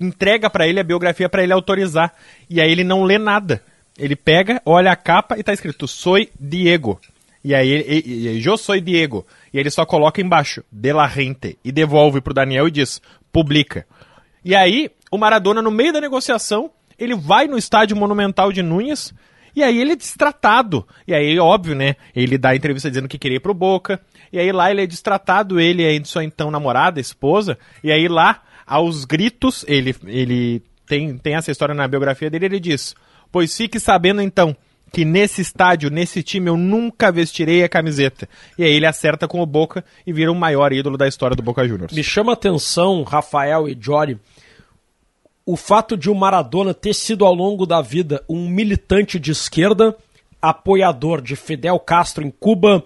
[0.00, 2.14] entrega para ele a biografia para ele autorizar.
[2.48, 3.62] E aí ele não lê nada.
[3.98, 6.98] Ele pega, olha a capa e tá escrito Soy Diego.
[7.44, 9.26] E aí, ele, eu sou Diego.
[9.52, 13.00] E ele só coloca embaixo, de la gente, e devolve pro Daniel e diz,
[13.32, 13.86] publica.
[14.44, 19.12] E aí, o Maradona, no meio da negociação, Ele vai no estádio monumental de Núñez
[19.54, 20.86] e aí ele é destratado.
[21.06, 21.96] E aí, óbvio, né?
[22.14, 24.00] Ele dá entrevista dizendo que queria ir pro Boca.
[24.32, 27.58] E aí lá ele é destratado, ele é sua então namorada, esposa.
[27.82, 32.60] E aí lá, aos gritos, ele, ele tem, tem essa história na biografia dele, ele
[32.60, 32.94] diz:
[33.32, 34.56] Pois fique sabendo então
[34.92, 38.28] que nesse estádio, nesse time, eu nunca vestirei a camiseta.
[38.58, 41.42] E aí ele acerta com o Boca e vira o maior ídolo da história do
[41.42, 41.92] Boca Juniors.
[41.92, 44.18] Me chama a atenção, Rafael e Jory,
[45.46, 49.96] o fato de o Maradona ter sido ao longo da vida um militante de esquerda,
[50.40, 52.82] apoiador de Fidel Castro em Cuba,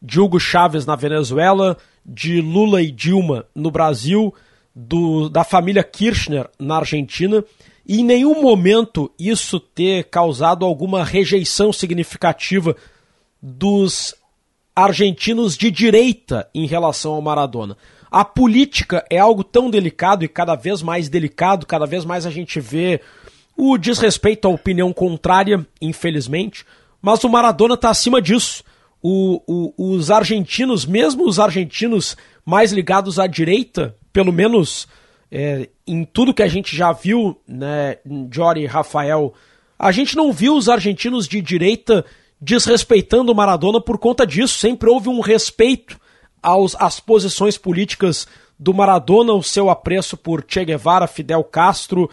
[0.00, 4.34] de Hugo Chávez na Venezuela, de Lula e Dilma no Brasil,
[4.74, 7.44] do, da família Kirchner na Argentina,
[7.88, 12.76] e em nenhum momento isso ter causado alguma rejeição significativa
[13.40, 14.14] dos
[14.76, 17.78] argentinos de direita em relação ao Maradona.
[18.10, 22.30] A política é algo tão delicado e cada vez mais delicado, cada vez mais a
[22.30, 23.00] gente vê
[23.56, 26.64] o desrespeito à opinião contrária, infelizmente,
[27.00, 28.62] mas o Maradona está acima disso.
[29.02, 34.88] O, o, os argentinos, mesmo os argentinos mais ligados à direita, pelo menos
[35.30, 37.98] é, em tudo que a gente já viu, né,
[38.30, 39.34] Jory e Rafael,
[39.78, 42.04] a gente não viu os argentinos de direita
[42.40, 44.58] desrespeitando o Maradona por conta disso.
[44.58, 45.98] Sempre houve um respeito
[46.42, 48.26] aos, às posições políticas
[48.58, 52.10] do Maradona, o seu apreço por Che Guevara, Fidel Castro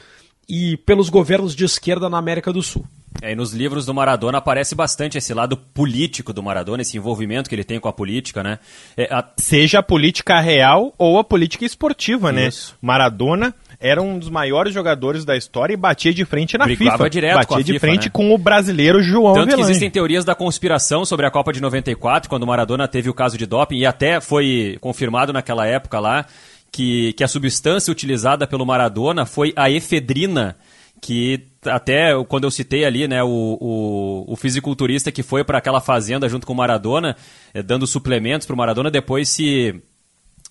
[0.47, 2.85] e pelos governos de esquerda na América do Sul.
[3.21, 7.49] É, e nos livros do Maradona aparece bastante esse lado político do Maradona, esse envolvimento
[7.49, 8.59] que ele tem com a política, né?
[8.95, 9.23] É, a...
[9.37, 12.47] Seja a política real ou a política esportiva, né?
[12.47, 12.73] Isso.
[12.73, 12.77] né?
[12.81, 17.09] Maradona era um dos maiores jogadores da história e batia de frente na Brigava FIFA.
[17.09, 18.11] direto batia com a de FIFA, frente né?
[18.11, 19.55] com o brasileiro João Tanto Avelange.
[19.55, 23.13] que existem teorias da conspiração sobre a Copa de 94, quando o Maradona teve o
[23.13, 26.25] caso de doping, e até foi confirmado naquela época lá
[26.71, 30.57] que, que a substância utilizada pelo Maradona foi a efedrina,
[31.05, 33.27] que até quando eu citei ali, né, o,
[33.61, 37.15] o, o fisiculturista que foi para aquela fazenda junto com o Maradona,
[37.53, 39.83] eh, dando suplementos para o Maradona, depois se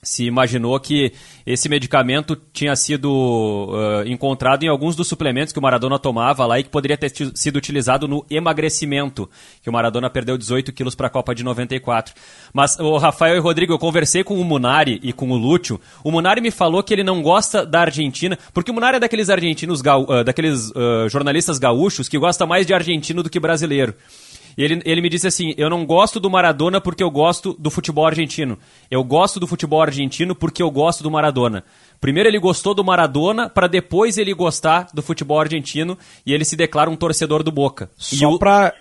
[0.05, 1.13] se imaginou que
[1.47, 6.59] esse medicamento tinha sido uh, encontrado em alguns dos suplementos que o Maradona tomava lá
[6.59, 9.29] e que poderia ter sido utilizado no emagrecimento,
[9.63, 12.15] que o Maradona perdeu 18 quilos para a Copa de 94.
[12.53, 15.81] Mas, o Rafael e Rodrigo, eu conversei com o Munari e com o Lúcio.
[16.03, 19.29] O Munari me falou que ele não gosta da Argentina, porque o Munari é daqueles
[19.29, 23.95] argentinos, uh, daqueles uh, jornalistas gaúchos que gosta mais de argentino do que brasileiro.
[24.57, 27.71] E ele, ele me disse assim: Eu não gosto do Maradona porque eu gosto do
[27.71, 28.59] futebol argentino.
[28.91, 31.65] Eu gosto do futebol argentino porque eu gosto do Maradona.
[32.01, 35.97] Primeiro ele gostou do Maradona, para depois ele gostar do futebol argentino
[36.27, 37.91] e ele se declara um torcedor do Boca.
[37.97, 38.39] Só o...
[38.39, 38.75] pra,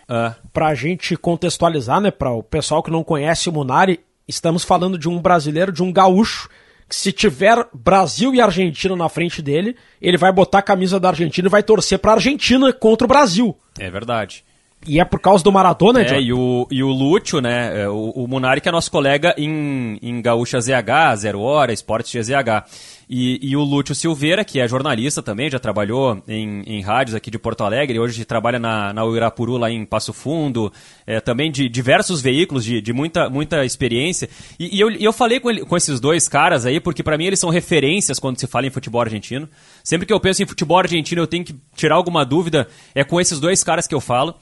[0.51, 5.07] pra gente contextualizar, né, para o pessoal que não conhece o Munari, estamos falando de
[5.07, 6.49] um brasileiro, de um gaúcho,
[6.89, 11.09] que se tiver Brasil e Argentina na frente dele, ele vai botar a camisa da
[11.09, 13.57] Argentina e vai torcer pra Argentina contra o Brasil.
[13.79, 14.43] É verdade.
[14.87, 17.83] E é por causa do Maradona, É, e o, e o Lúcio, né?
[17.83, 22.13] É, o, o Munari que é nosso colega em, em Gaúcha ZH, Zero Hora, Esportes
[22.13, 22.65] GZH.
[23.09, 27.29] E, e o Lúcio Silveira, que é jornalista também, já trabalhou em, em rádios aqui
[27.29, 30.71] de Porto Alegre, hoje trabalha na, na Uirapuru, lá em Passo Fundo,
[31.05, 34.29] é, também de diversos veículos, de, de muita, muita experiência.
[34.57, 37.25] E, e eu, eu falei com, ele, com esses dois caras aí, porque para mim
[37.25, 39.49] eles são referências quando se fala em futebol argentino.
[39.83, 43.19] Sempre que eu penso em futebol argentino, eu tenho que tirar alguma dúvida, é com
[43.19, 44.33] esses dois caras que eu falo.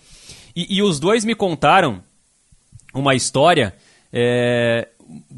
[0.56, 2.02] E, e os dois me contaram
[2.94, 3.74] uma história
[4.12, 4.88] é,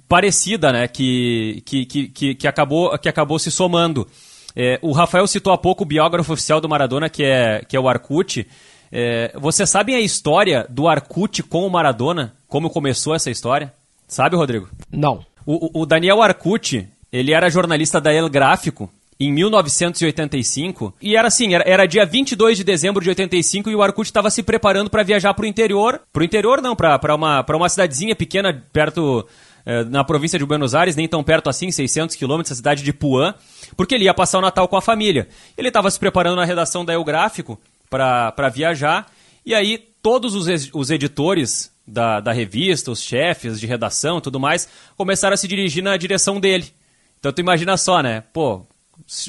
[0.07, 0.88] parecida, né?
[0.88, 4.07] Que, que, que, que, acabou, que acabou se somando.
[4.55, 7.80] É, o Rafael citou há pouco o biógrafo oficial do Maradona, que é, que é
[7.80, 8.47] o Arcute.
[8.91, 12.36] É, você sabe a história do Arcute com o Maradona?
[12.47, 13.74] Como começou essa história?
[14.07, 14.70] Sabe, Rodrigo?
[14.91, 15.26] Não.
[15.45, 18.89] O, o Daniel Arcute, ele era jornalista da El Gráfico
[19.20, 20.93] em 1985.
[21.01, 24.30] E era assim, era, era dia 22 de dezembro de 85 e o Arcute estava
[24.30, 26.01] se preparando para viajar para o interior.
[26.11, 29.28] Para o interior não, para uma, uma cidadezinha pequena perto
[29.66, 32.91] eh, na província de Buenos Aires, nem tão perto assim, 600 quilômetros, a cidade de
[32.91, 33.34] Puan,
[33.78, 35.28] porque ele ia passar o Natal com a família.
[35.57, 37.59] Ele estava se preparando na redação da El Gráfico
[37.89, 39.11] para viajar
[39.45, 44.39] e aí todos os, os editores da, da revista, os chefes de redação e tudo
[44.39, 46.66] mais, começaram a se dirigir na direção dele.
[47.20, 48.24] Então tu imagina só, né?
[48.34, 48.66] Pô,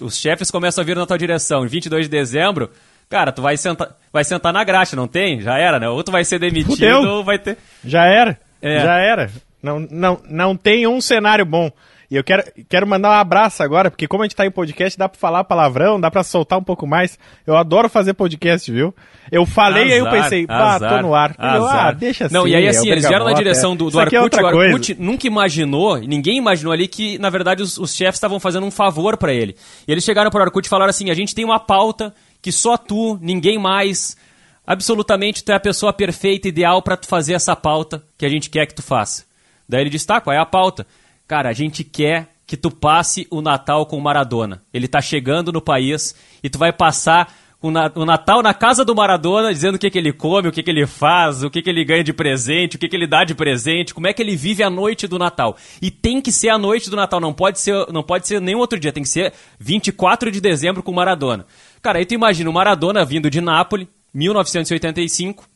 [0.02, 2.70] os chefes começam a vir na tua direção em 22 de dezembro,
[3.08, 5.40] cara, tu vai sentar, vai sentar na graxa, não tem?
[5.40, 5.88] Já era, né?
[5.88, 7.02] Ou tu vai ser demitido Fudeu.
[7.02, 7.58] ou vai ter.
[7.84, 8.38] Já era.
[8.62, 8.80] É.
[8.80, 9.30] Já era.
[9.62, 11.70] Não, não, não tem um cenário bom.
[12.14, 14.96] E eu quero, quero mandar um abraço agora, porque como a gente tá em podcast,
[14.96, 17.18] dá pra falar palavrão, dá pra soltar um pouco mais.
[17.44, 18.94] Eu adoro fazer podcast, viu?
[19.32, 21.34] Eu falei, aí eu pensei, pá, tô no ar.
[21.36, 22.34] Eu, ah, deixa assim.
[22.34, 23.76] Não, e aí é assim, eles vieram na direção é.
[23.76, 27.64] do, do é Arcute, outra o Arcute nunca imaginou, ninguém imaginou ali que, na verdade,
[27.64, 29.56] os, os chefes estavam fazendo um favor pra ele.
[29.88, 32.76] E eles chegaram pro Arcute e falaram assim, a gente tem uma pauta que só
[32.76, 34.16] tu, ninguém mais,
[34.64, 38.48] absolutamente tu é a pessoa perfeita, ideal para tu fazer essa pauta que a gente
[38.50, 39.24] quer que tu faça.
[39.68, 40.86] Daí ele diz, tá, qual é a pauta?
[41.26, 44.62] Cara, a gente quer que tu passe o Natal com o Maradona.
[44.72, 49.50] Ele tá chegando no país e tu vai passar o Natal na casa do Maradona,
[49.50, 51.82] dizendo o que, que ele come, o que, que ele faz, o que, que ele
[51.82, 54.62] ganha de presente, o que, que ele dá de presente, como é que ele vive
[54.62, 55.56] a noite do Natal.
[55.80, 58.58] E tem que ser a noite do Natal, não pode ser, não pode ser nenhum
[58.58, 61.46] outro dia, tem que ser 24 de dezembro com o Maradona.
[61.80, 65.48] Cara, aí tu imagina o Maradona vindo de Nápoles, 1985,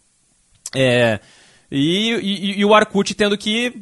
[0.74, 1.20] é,
[1.70, 3.72] e, e, e o Arcute tendo que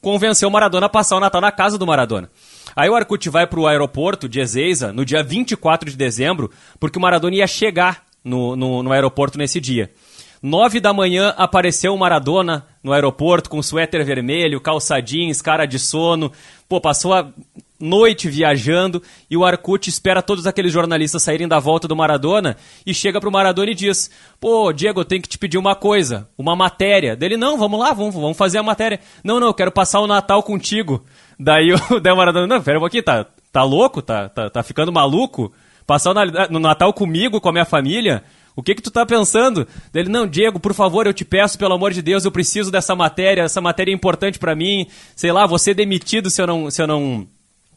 [0.00, 2.30] convencer o Maradona a passar o Natal na casa do Maradona.
[2.76, 6.98] Aí o Arcute vai para o aeroporto de Ezeiza no dia 24 de dezembro, porque
[6.98, 9.90] o Maradona ia chegar no, no, no aeroporto nesse dia.
[10.42, 15.78] Nove da manhã apareceu o Maradona no aeroporto com suéter vermelho, calça jeans, cara de
[15.78, 16.30] sono.
[16.68, 17.32] Pô, passou a
[17.84, 22.56] noite viajando e o Arcute espera todos aqueles jornalistas saírem da volta do Maradona
[22.86, 24.10] e chega pro Maradona e diz:
[24.40, 27.14] Pô, Diego, eu tenho que te pedir uma coisa, uma matéria.
[27.14, 28.98] Dele, não, vamos lá, vamos, vamos fazer a matéria.
[29.22, 31.04] Não, não, eu quero passar o Natal contigo.
[31.38, 34.00] Daí o, daí o Maradona, não, pera um pouquinho, tá, tá louco?
[34.00, 35.52] Tá, tá, tá ficando maluco?
[35.86, 38.24] Passar o, no Natal comigo, com a minha família?
[38.56, 39.66] O que que tu tá pensando?
[39.92, 42.94] Ele, não, Diego, por favor, eu te peço, pelo amor de Deus, eu preciso dessa
[42.94, 46.80] matéria, essa matéria é importante para mim, sei lá, ser demitido se eu não, se
[46.80, 47.26] eu não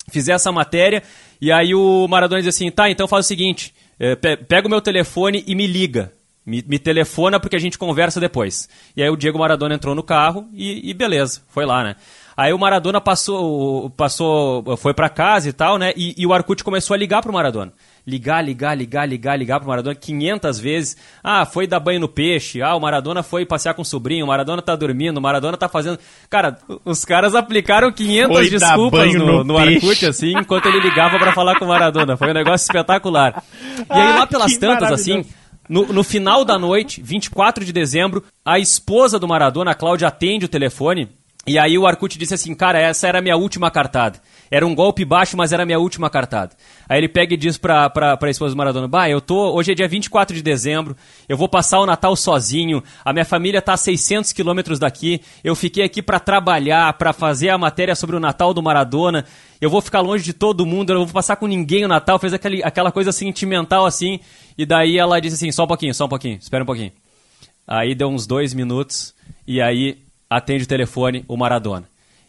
[0.09, 1.03] fizer essa matéria.
[1.39, 4.81] E aí o Maradona diz assim, tá, então faz o seguinte, é, pega o meu
[4.81, 6.13] telefone e me liga.
[6.45, 8.69] Me, me, telefona porque a gente conversa depois.
[8.95, 11.97] E aí o Diego Maradona entrou no carro e, e beleza, foi lá, né?
[12.37, 15.91] Aí o Maradona passou, passou foi para casa e tal, né?
[15.97, 17.73] E, e o Arcute começou a ligar pro Maradona
[18.07, 20.97] ligar, ligar, ligar, ligar, ligar pro Maradona 500 vezes.
[21.21, 22.61] Ah, foi dar banho no peixe.
[22.61, 24.23] Ah, o Maradona foi passear com o sobrinho.
[24.23, 25.17] O Maradona tá dormindo.
[25.17, 25.99] O Maradona tá fazendo.
[26.29, 31.19] Cara, os caras aplicaram 500 foi desculpas no, no, no Arcute, assim, enquanto ele ligava
[31.19, 32.15] para falar com o Maradona.
[32.15, 33.43] Foi um negócio espetacular.
[33.77, 35.25] E aí, lá ah, pelas tantas, assim.
[35.67, 40.45] No, no, final da noite, 24 de dezembro, a esposa do Maradona, a Cláudia, atende
[40.45, 41.09] o telefone.
[41.45, 44.21] E aí o Arcute disse assim, cara, essa era a minha última cartada.
[44.49, 46.55] Era um golpe baixo, mas era a minha última cartada.
[46.87, 49.53] Aí ele pega e diz pra, pra, pra esposa do Maradona: Bah, eu tô.
[49.53, 50.95] Hoje é dia 24 de dezembro,
[51.27, 55.55] eu vou passar o Natal sozinho, a minha família tá a 600 quilômetros daqui, eu
[55.55, 59.25] fiquei aqui para trabalhar, para fazer a matéria sobre o Natal do Maradona,
[59.59, 62.19] eu vou ficar longe de todo mundo, eu não vou passar com ninguém o Natal,
[62.19, 64.19] fez aquele, aquela coisa sentimental assim,
[64.57, 66.91] e daí ela disse assim: só um pouquinho, só um pouquinho, espera um pouquinho.
[67.67, 69.13] Aí deu uns dois minutos,
[69.45, 69.97] e aí
[70.29, 71.87] atende o telefone o Maradona.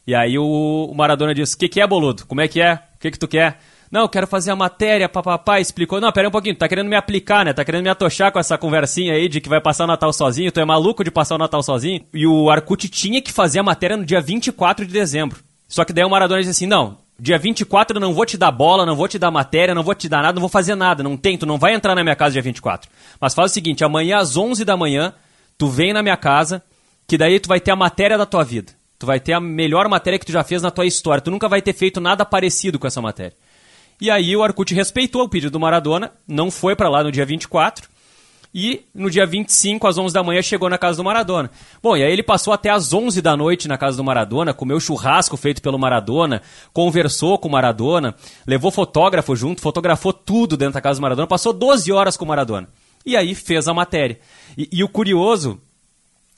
[0.09, 2.25] E aí o, Maradona disse: O que, que é, boludo?
[2.25, 2.81] Como é que é?
[2.97, 3.59] O que, que tu quer?
[3.93, 6.01] Não, eu quero fazer a matéria, papapá, explicou.
[6.01, 7.53] Não, pera um pouquinho, tá querendo me aplicar, né?
[7.53, 10.51] Tá querendo me atochar com essa conversinha aí de que vai passar o Natal sozinho,
[10.51, 12.01] tu é maluco de passar o Natal sozinho?
[12.15, 15.41] E o Arcute tinha que fazer a matéria no dia 24 de dezembro.
[15.69, 18.51] Só que daí o Maradona disse assim: não, dia 24 eu não vou te dar
[18.51, 21.03] bola, não vou te dar matéria, não vou te dar nada, não vou fazer nada,
[21.03, 22.91] não tento, não vai entrar na minha casa dia 24.
[23.21, 25.13] Mas faz o seguinte: amanhã às 11 da manhã,
[25.59, 26.63] tu vem na minha casa,
[27.07, 28.79] que daí tu vai ter a matéria da tua vida.
[28.99, 31.21] Tu vai ter a melhor matéria que tu já fez na tua história.
[31.21, 33.37] Tu nunca vai ter feito nada parecido com essa matéria.
[34.01, 37.27] E aí o Arcute respeitou o pedido do Maradona, não foi para lá no dia
[37.27, 37.89] 24
[38.55, 41.51] e no dia 25 às 11 da manhã chegou na casa do Maradona.
[41.83, 44.81] Bom, e aí ele passou até às 11 da noite na casa do Maradona, comeu
[44.81, 46.43] churrasco feito pelo Maradona,
[46.73, 48.15] conversou com o Maradona,
[48.47, 52.29] levou fotógrafo junto, fotografou tudo dentro da casa do Maradona, passou 12 horas com o
[52.29, 52.69] Maradona.
[53.05, 54.19] E aí fez a matéria.
[54.57, 55.61] E, e o curioso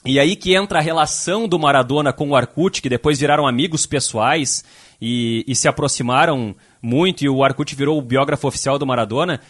[0.05, 3.85] e aí que entra a relação do Maradona com o Arcute, que depois viraram amigos
[3.85, 4.65] pessoais
[5.01, 9.41] e, e se aproximaram muito, e o Arcute virou o biógrafo oficial do Maradona.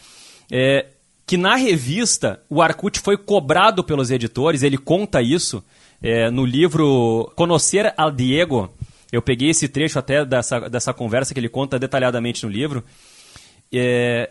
[0.50, 0.86] É,
[1.24, 5.62] que na revista o Arcute foi cobrado pelos editores, ele conta isso
[6.02, 8.74] é, no livro Conhecer al Diego.
[9.12, 12.82] Eu peguei esse trecho até dessa, dessa conversa que ele conta detalhadamente no livro.
[13.72, 14.30] É,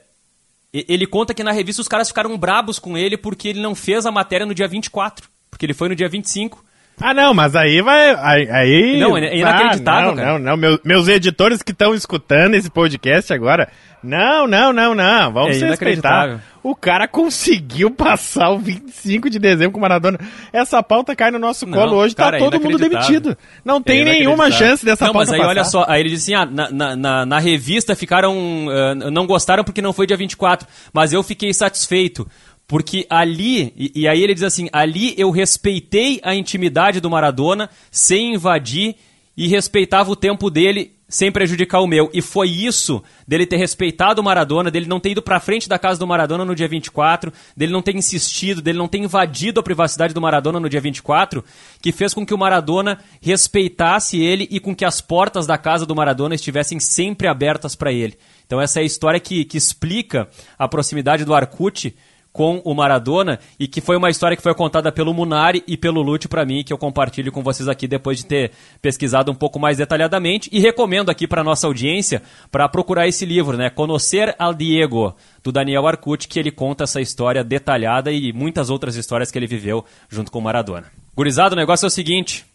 [0.74, 4.06] ele conta que na revista os caras ficaram brabos com ele porque ele não fez
[4.06, 6.64] a matéria no dia 24 porque ele foi no dia 25.
[7.02, 8.14] Ah, não, mas aí vai.
[8.16, 10.34] Aí, aí não, é inacreditável, ah, não, cara.
[10.34, 13.70] Não, não, Meu, meus editores que estão escutando esse podcast agora.
[14.04, 15.34] Não, não, não, não.
[15.34, 16.42] Vamos é respeitar.
[16.62, 20.20] O cara conseguiu passar o 25 de dezembro com o Maradona.
[20.52, 23.38] Essa pauta cai no nosso colo não, hoje, tá cara, tá todo é mundo demitido.
[23.64, 25.50] Não tem é nenhuma chance dessa não, pauta mas aí passar.
[25.50, 28.68] olha só, aí ele disse assim: ah, na, na, na revista ficaram.
[28.68, 32.28] Uh, não gostaram porque não foi dia 24, mas eu fiquei satisfeito
[32.70, 37.68] porque ali, e, e, aí ele diz assim: ali eu respeitei a intimidade do Maradona
[37.90, 38.96] sem invadir
[39.36, 42.12] e respeitava o tempo dele sem prejudicar o meu.
[42.14, 45.80] E foi isso dele ter respeitado o Maradona, dele não ter ido pra frente da
[45.80, 49.64] casa do Maradona no dia 24, dele não ter insistido, dele não ter invadido a
[49.64, 51.44] privacidade do Maradona no dia 24,
[51.82, 55.88] que fez com que o Maradona respeitasse ele e com que as portas da casa
[55.88, 58.16] do Maradona estivessem sempre abertas para ele.
[58.46, 61.96] Então essa é a história que, que explica a proximidade do Arcute
[62.32, 66.02] com o Maradona e que foi uma história que foi contada pelo Munari e pelo
[66.02, 68.52] Lute para mim, que eu compartilho com vocês aqui depois de ter
[68.82, 72.22] pesquisado um pouco mais detalhadamente e recomendo aqui para nossa audiência
[72.52, 73.70] para procurar esse livro, né?
[73.70, 78.96] Conocer al Diego, do Daniel Arcute, que ele conta essa história detalhada e muitas outras
[78.96, 80.88] histórias que ele viveu junto com o Maradona.
[81.16, 82.46] Gurizado, o negócio é o seguinte,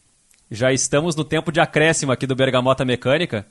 [0.51, 3.47] já estamos no tempo de acréscimo aqui do Bergamota Mecânica.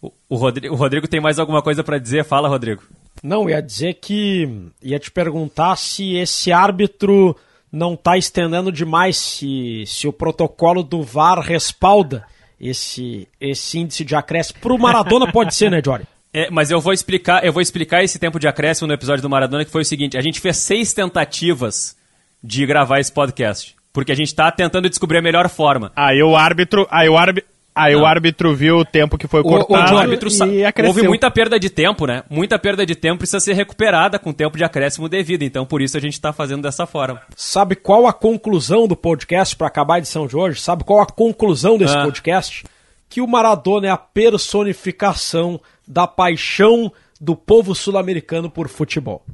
[0.00, 2.24] O, o, Rodrigo, o Rodrigo tem mais alguma coisa para dizer?
[2.24, 2.82] Fala, Rodrigo.
[3.22, 4.48] Não, ia dizer que.
[4.82, 7.36] ia te perguntar se esse árbitro
[7.70, 12.24] não está estendendo demais, se, se o protocolo do VAR respalda
[12.60, 14.60] esse, esse índice de acréscimo.
[14.60, 16.04] Pro Maradona pode ser, né, Jory?
[16.32, 19.30] É, mas eu vou explicar, eu vou explicar esse tempo de acréscimo no episódio do
[19.30, 21.96] Maradona, que foi o seguinte: a gente fez seis tentativas
[22.42, 23.76] de gravar esse podcast.
[23.92, 25.90] Porque a gente está tentando descobrir a melhor forma.
[25.96, 26.86] Aí o árbitro.
[26.90, 27.50] Aí o árbitro.
[27.78, 28.02] Aí não.
[28.02, 30.94] o árbitro viu o tempo que foi cortado o, o árbitro e acresceu.
[30.94, 32.24] Houve muita perda de tempo, né?
[32.28, 35.42] Muita perda de tempo precisa ser recuperada com tempo de acréscimo devido.
[35.42, 37.22] Então, por isso a gente está fazendo dessa forma.
[37.36, 40.60] Sabe qual a conclusão do podcast para acabar a edição de hoje?
[40.60, 42.02] Sabe qual a conclusão desse ah.
[42.02, 42.64] podcast?
[43.08, 49.24] Que o Maradona é a personificação da paixão do povo sul-americano por futebol.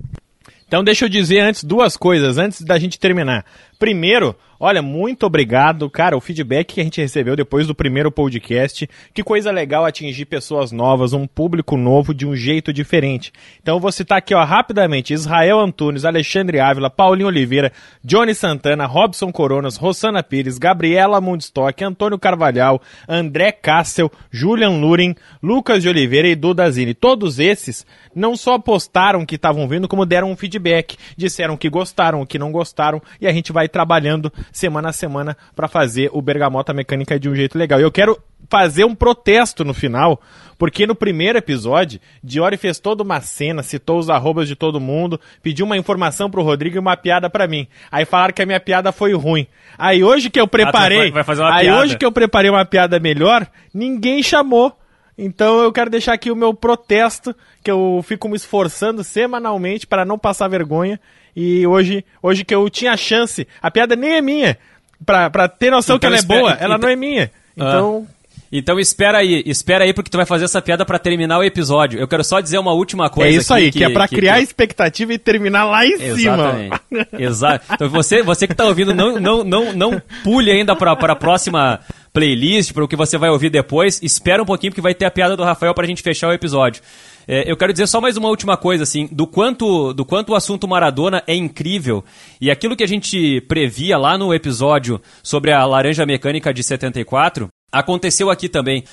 [0.67, 3.45] Então deixa eu dizer antes duas coisas, antes da gente terminar.
[3.85, 8.89] Primeiro, olha, muito obrigado, cara, o feedback que a gente recebeu depois do primeiro podcast.
[9.13, 13.31] Que coisa legal atingir pessoas novas, um público novo de um jeito diferente.
[13.61, 17.71] Então eu vou citar aqui, ó, rapidamente: Israel Antunes, Alexandre Ávila, Paulinho Oliveira,
[18.03, 25.83] Johnny Santana, Robson Coronas, Rossana Pires, Gabriela Mundstock, Antônio Carvalhal, André Cassel, Julian Lurin, Lucas
[25.83, 26.95] de Oliveira e Duda Zini.
[26.95, 30.97] Todos esses não só postaram que estavam vendo, como deram um feedback.
[31.19, 35.67] Disseram que gostaram, que não gostaram, e a gente vai trabalhando semana a semana para
[35.67, 37.81] fazer o Bergamota Mecânica de um jeito legal.
[37.81, 38.17] E eu quero
[38.49, 40.21] fazer um protesto no final,
[40.57, 45.21] porque no primeiro episódio, Diori fez toda uma cena, citou os arrobas de todo mundo,
[45.43, 47.67] pediu uma informação pro Rodrigo e uma piada para mim.
[47.91, 49.45] Aí falaram que a minha piada foi ruim.
[49.77, 51.81] Aí hoje que eu preparei, ah, vai, vai aí piada.
[51.81, 53.45] hoje que eu preparei uma piada melhor,
[53.75, 54.79] ninguém chamou.
[55.19, 60.05] Então eu quero deixar aqui o meu protesto, que eu fico me esforçando semanalmente para
[60.05, 61.01] não passar vergonha
[61.35, 64.59] e hoje, hoje que eu tinha a chance, a piada nem é minha,
[65.05, 67.31] pra, pra ter noção então, que ela é boa, ela então, não é minha.
[67.59, 67.69] Ah.
[67.69, 68.07] Então.
[68.09, 68.15] Ah.
[68.57, 71.99] Então espera aí, espera aí porque tu vai fazer essa piada para terminar o episódio.
[71.99, 73.29] Eu quero só dizer uma última coisa.
[73.29, 74.45] É isso aí, que, que é para criar que...
[74.45, 76.81] expectativa e terminar lá em Exatamente.
[76.89, 77.09] cima.
[77.19, 77.65] Exato.
[77.73, 81.81] Então você, você que tá ouvindo, não, não, não, não pule ainda para a próxima
[82.13, 84.01] playlist, para o que você vai ouvir depois.
[84.01, 86.33] Espera um pouquinho porque vai ter a piada do Rafael para a gente fechar o
[86.33, 86.81] episódio.
[87.27, 90.35] É, eu quero dizer só mais uma última coisa, assim, do quanto, do quanto o
[90.35, 92.05] assunto Maradona é incrível.
[92.41, 97.49] E aquilo que a gente previa lá no episódio sobre a laranja mecânica de 74,
[97.73, 98.85] aconteceu aqui também.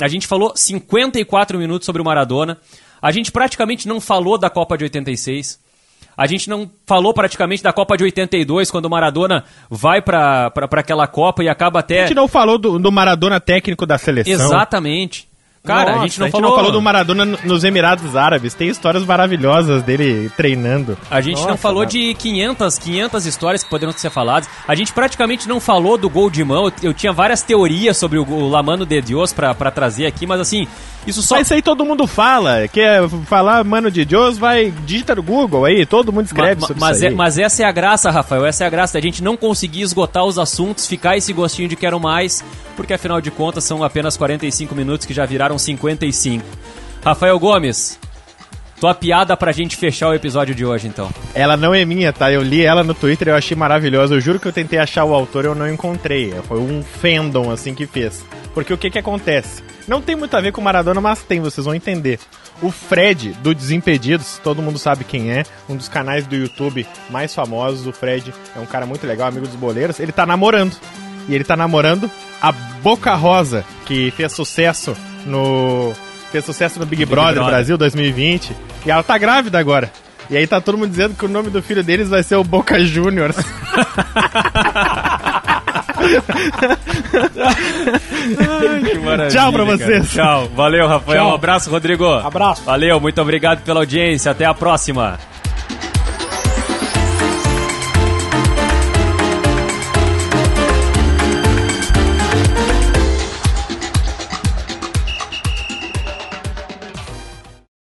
[0.00, 2.58] A gente falou 54 minutos sobre o Maradona.
[3.02, 5.58] A gente praticamente não falou da Copa de 86.
[6.16, 11.06] A gente não falou praticamente da Copa de 82, quando o Maradona vai para aquela
[11.06, 12.00] Copa e acaba até.
[12.00, 14.34] A gente não falou do, do Maradona técnico da seleção.
[14.34, 15.29] Exatamente.
[15.62, 16.50] Cara, Nossa, a gente não, a gente falou...
[16.50, 18.54] não falou do Maradona nos Emirados Árabes.
[18.54, 20.96] Tem histórias maravilhosas dele treinando.
[21.10, 21.90] A gente Nossa, não falou cara.
[21.90, 24.48] de 500, 500 histórias que poderiam ser faladas.
[24.66, 26.64] A gente praticamente não falou do gol de mão.
[26.64, 30.26] Eu, eu tinha várias teorias sobre o, o Lamano de Dios pra, pra trazer aqui,
[30.26, 30.66] mas assim,
[31.06, 31.36] isso só.
[31.36, 32.66] Mas isso aí todo mundo fala.
[32.68, 36.80] Quer falar Mano de Dios, vai, digita no Google aí, todo mundo escreve ma, sobre
[36.80, 37.06] mas isso.
[37.06, 38.46] É, mas essa é a graça, Rafael.
[38.46, 38.96] Essa é a graça.
[38.96, 42.44] A gente não conseguir esgotar os assuntos, ficar esse gostinho de quero mais,
[42.76, 46.44] porque afinal de contas são apenas 45 minutos que já viraram 55.
[47.04, 47.98] Rafael Gomes,
[48.80, 51.10] tua piada pra gente fechar o episódio de hoje, então.
[51.34, 52.32] Ela não é minha, tá?
[52.32, 54.14] Eu li ela no Twitter e eu achei maravilhosa.
[54.14, 56.32] Eu juro que eu tentei achar o autor e eu não encontrei.
[56.48, 58.24] Foi um fandom, assim, que fez.
[58.54, 59.62] Porque o que que acontece?
[59.86, 62.18] Não tem muito a ver com Maradona, mas tem, vocês vão entender.
[62.62, 67.34] O Fred, do Desimpedidos, todo mundo sabe quem é, um dos canais do YouTube mais
[67.34, 67.86] famosos.
[67.86, 70.00] O Fred é um cara muito legal, amigo dos boleiros.
[70.00, 70.76] Ele tá namorando.
[71.28, 74.96] E ele tá namorando a Boca Rosa, que fez sucesso
[75.26, 75.92] no.
[76.30, 78.54] Fez sucesso no Big, Big Brother, Brother Brasil 2020.
[78.86, 79.90] E ela tá grávida agora.
[80.30, 82.44] E aí tá todo mundo dizendo que o nome do filho deles vai ser o
[82.44, 83.36] Boca Juniors.
[88.38, 90.12] Ai, Tchau pra vocês.
[90.12, 90.28] Cara.
[90.28, 90.48] Tchau.
[90.54, 91.18] Valeu, Rafael.
[91.18, 91.30] Tchau.
[91.30, 92.06] Um abraço, Rodrigo.
[92.06, 92.62] Abraço.
[92.62, 94.30] Valeu, muito obrigado pela audiência.
[94.30, 95.18] Até a próxima.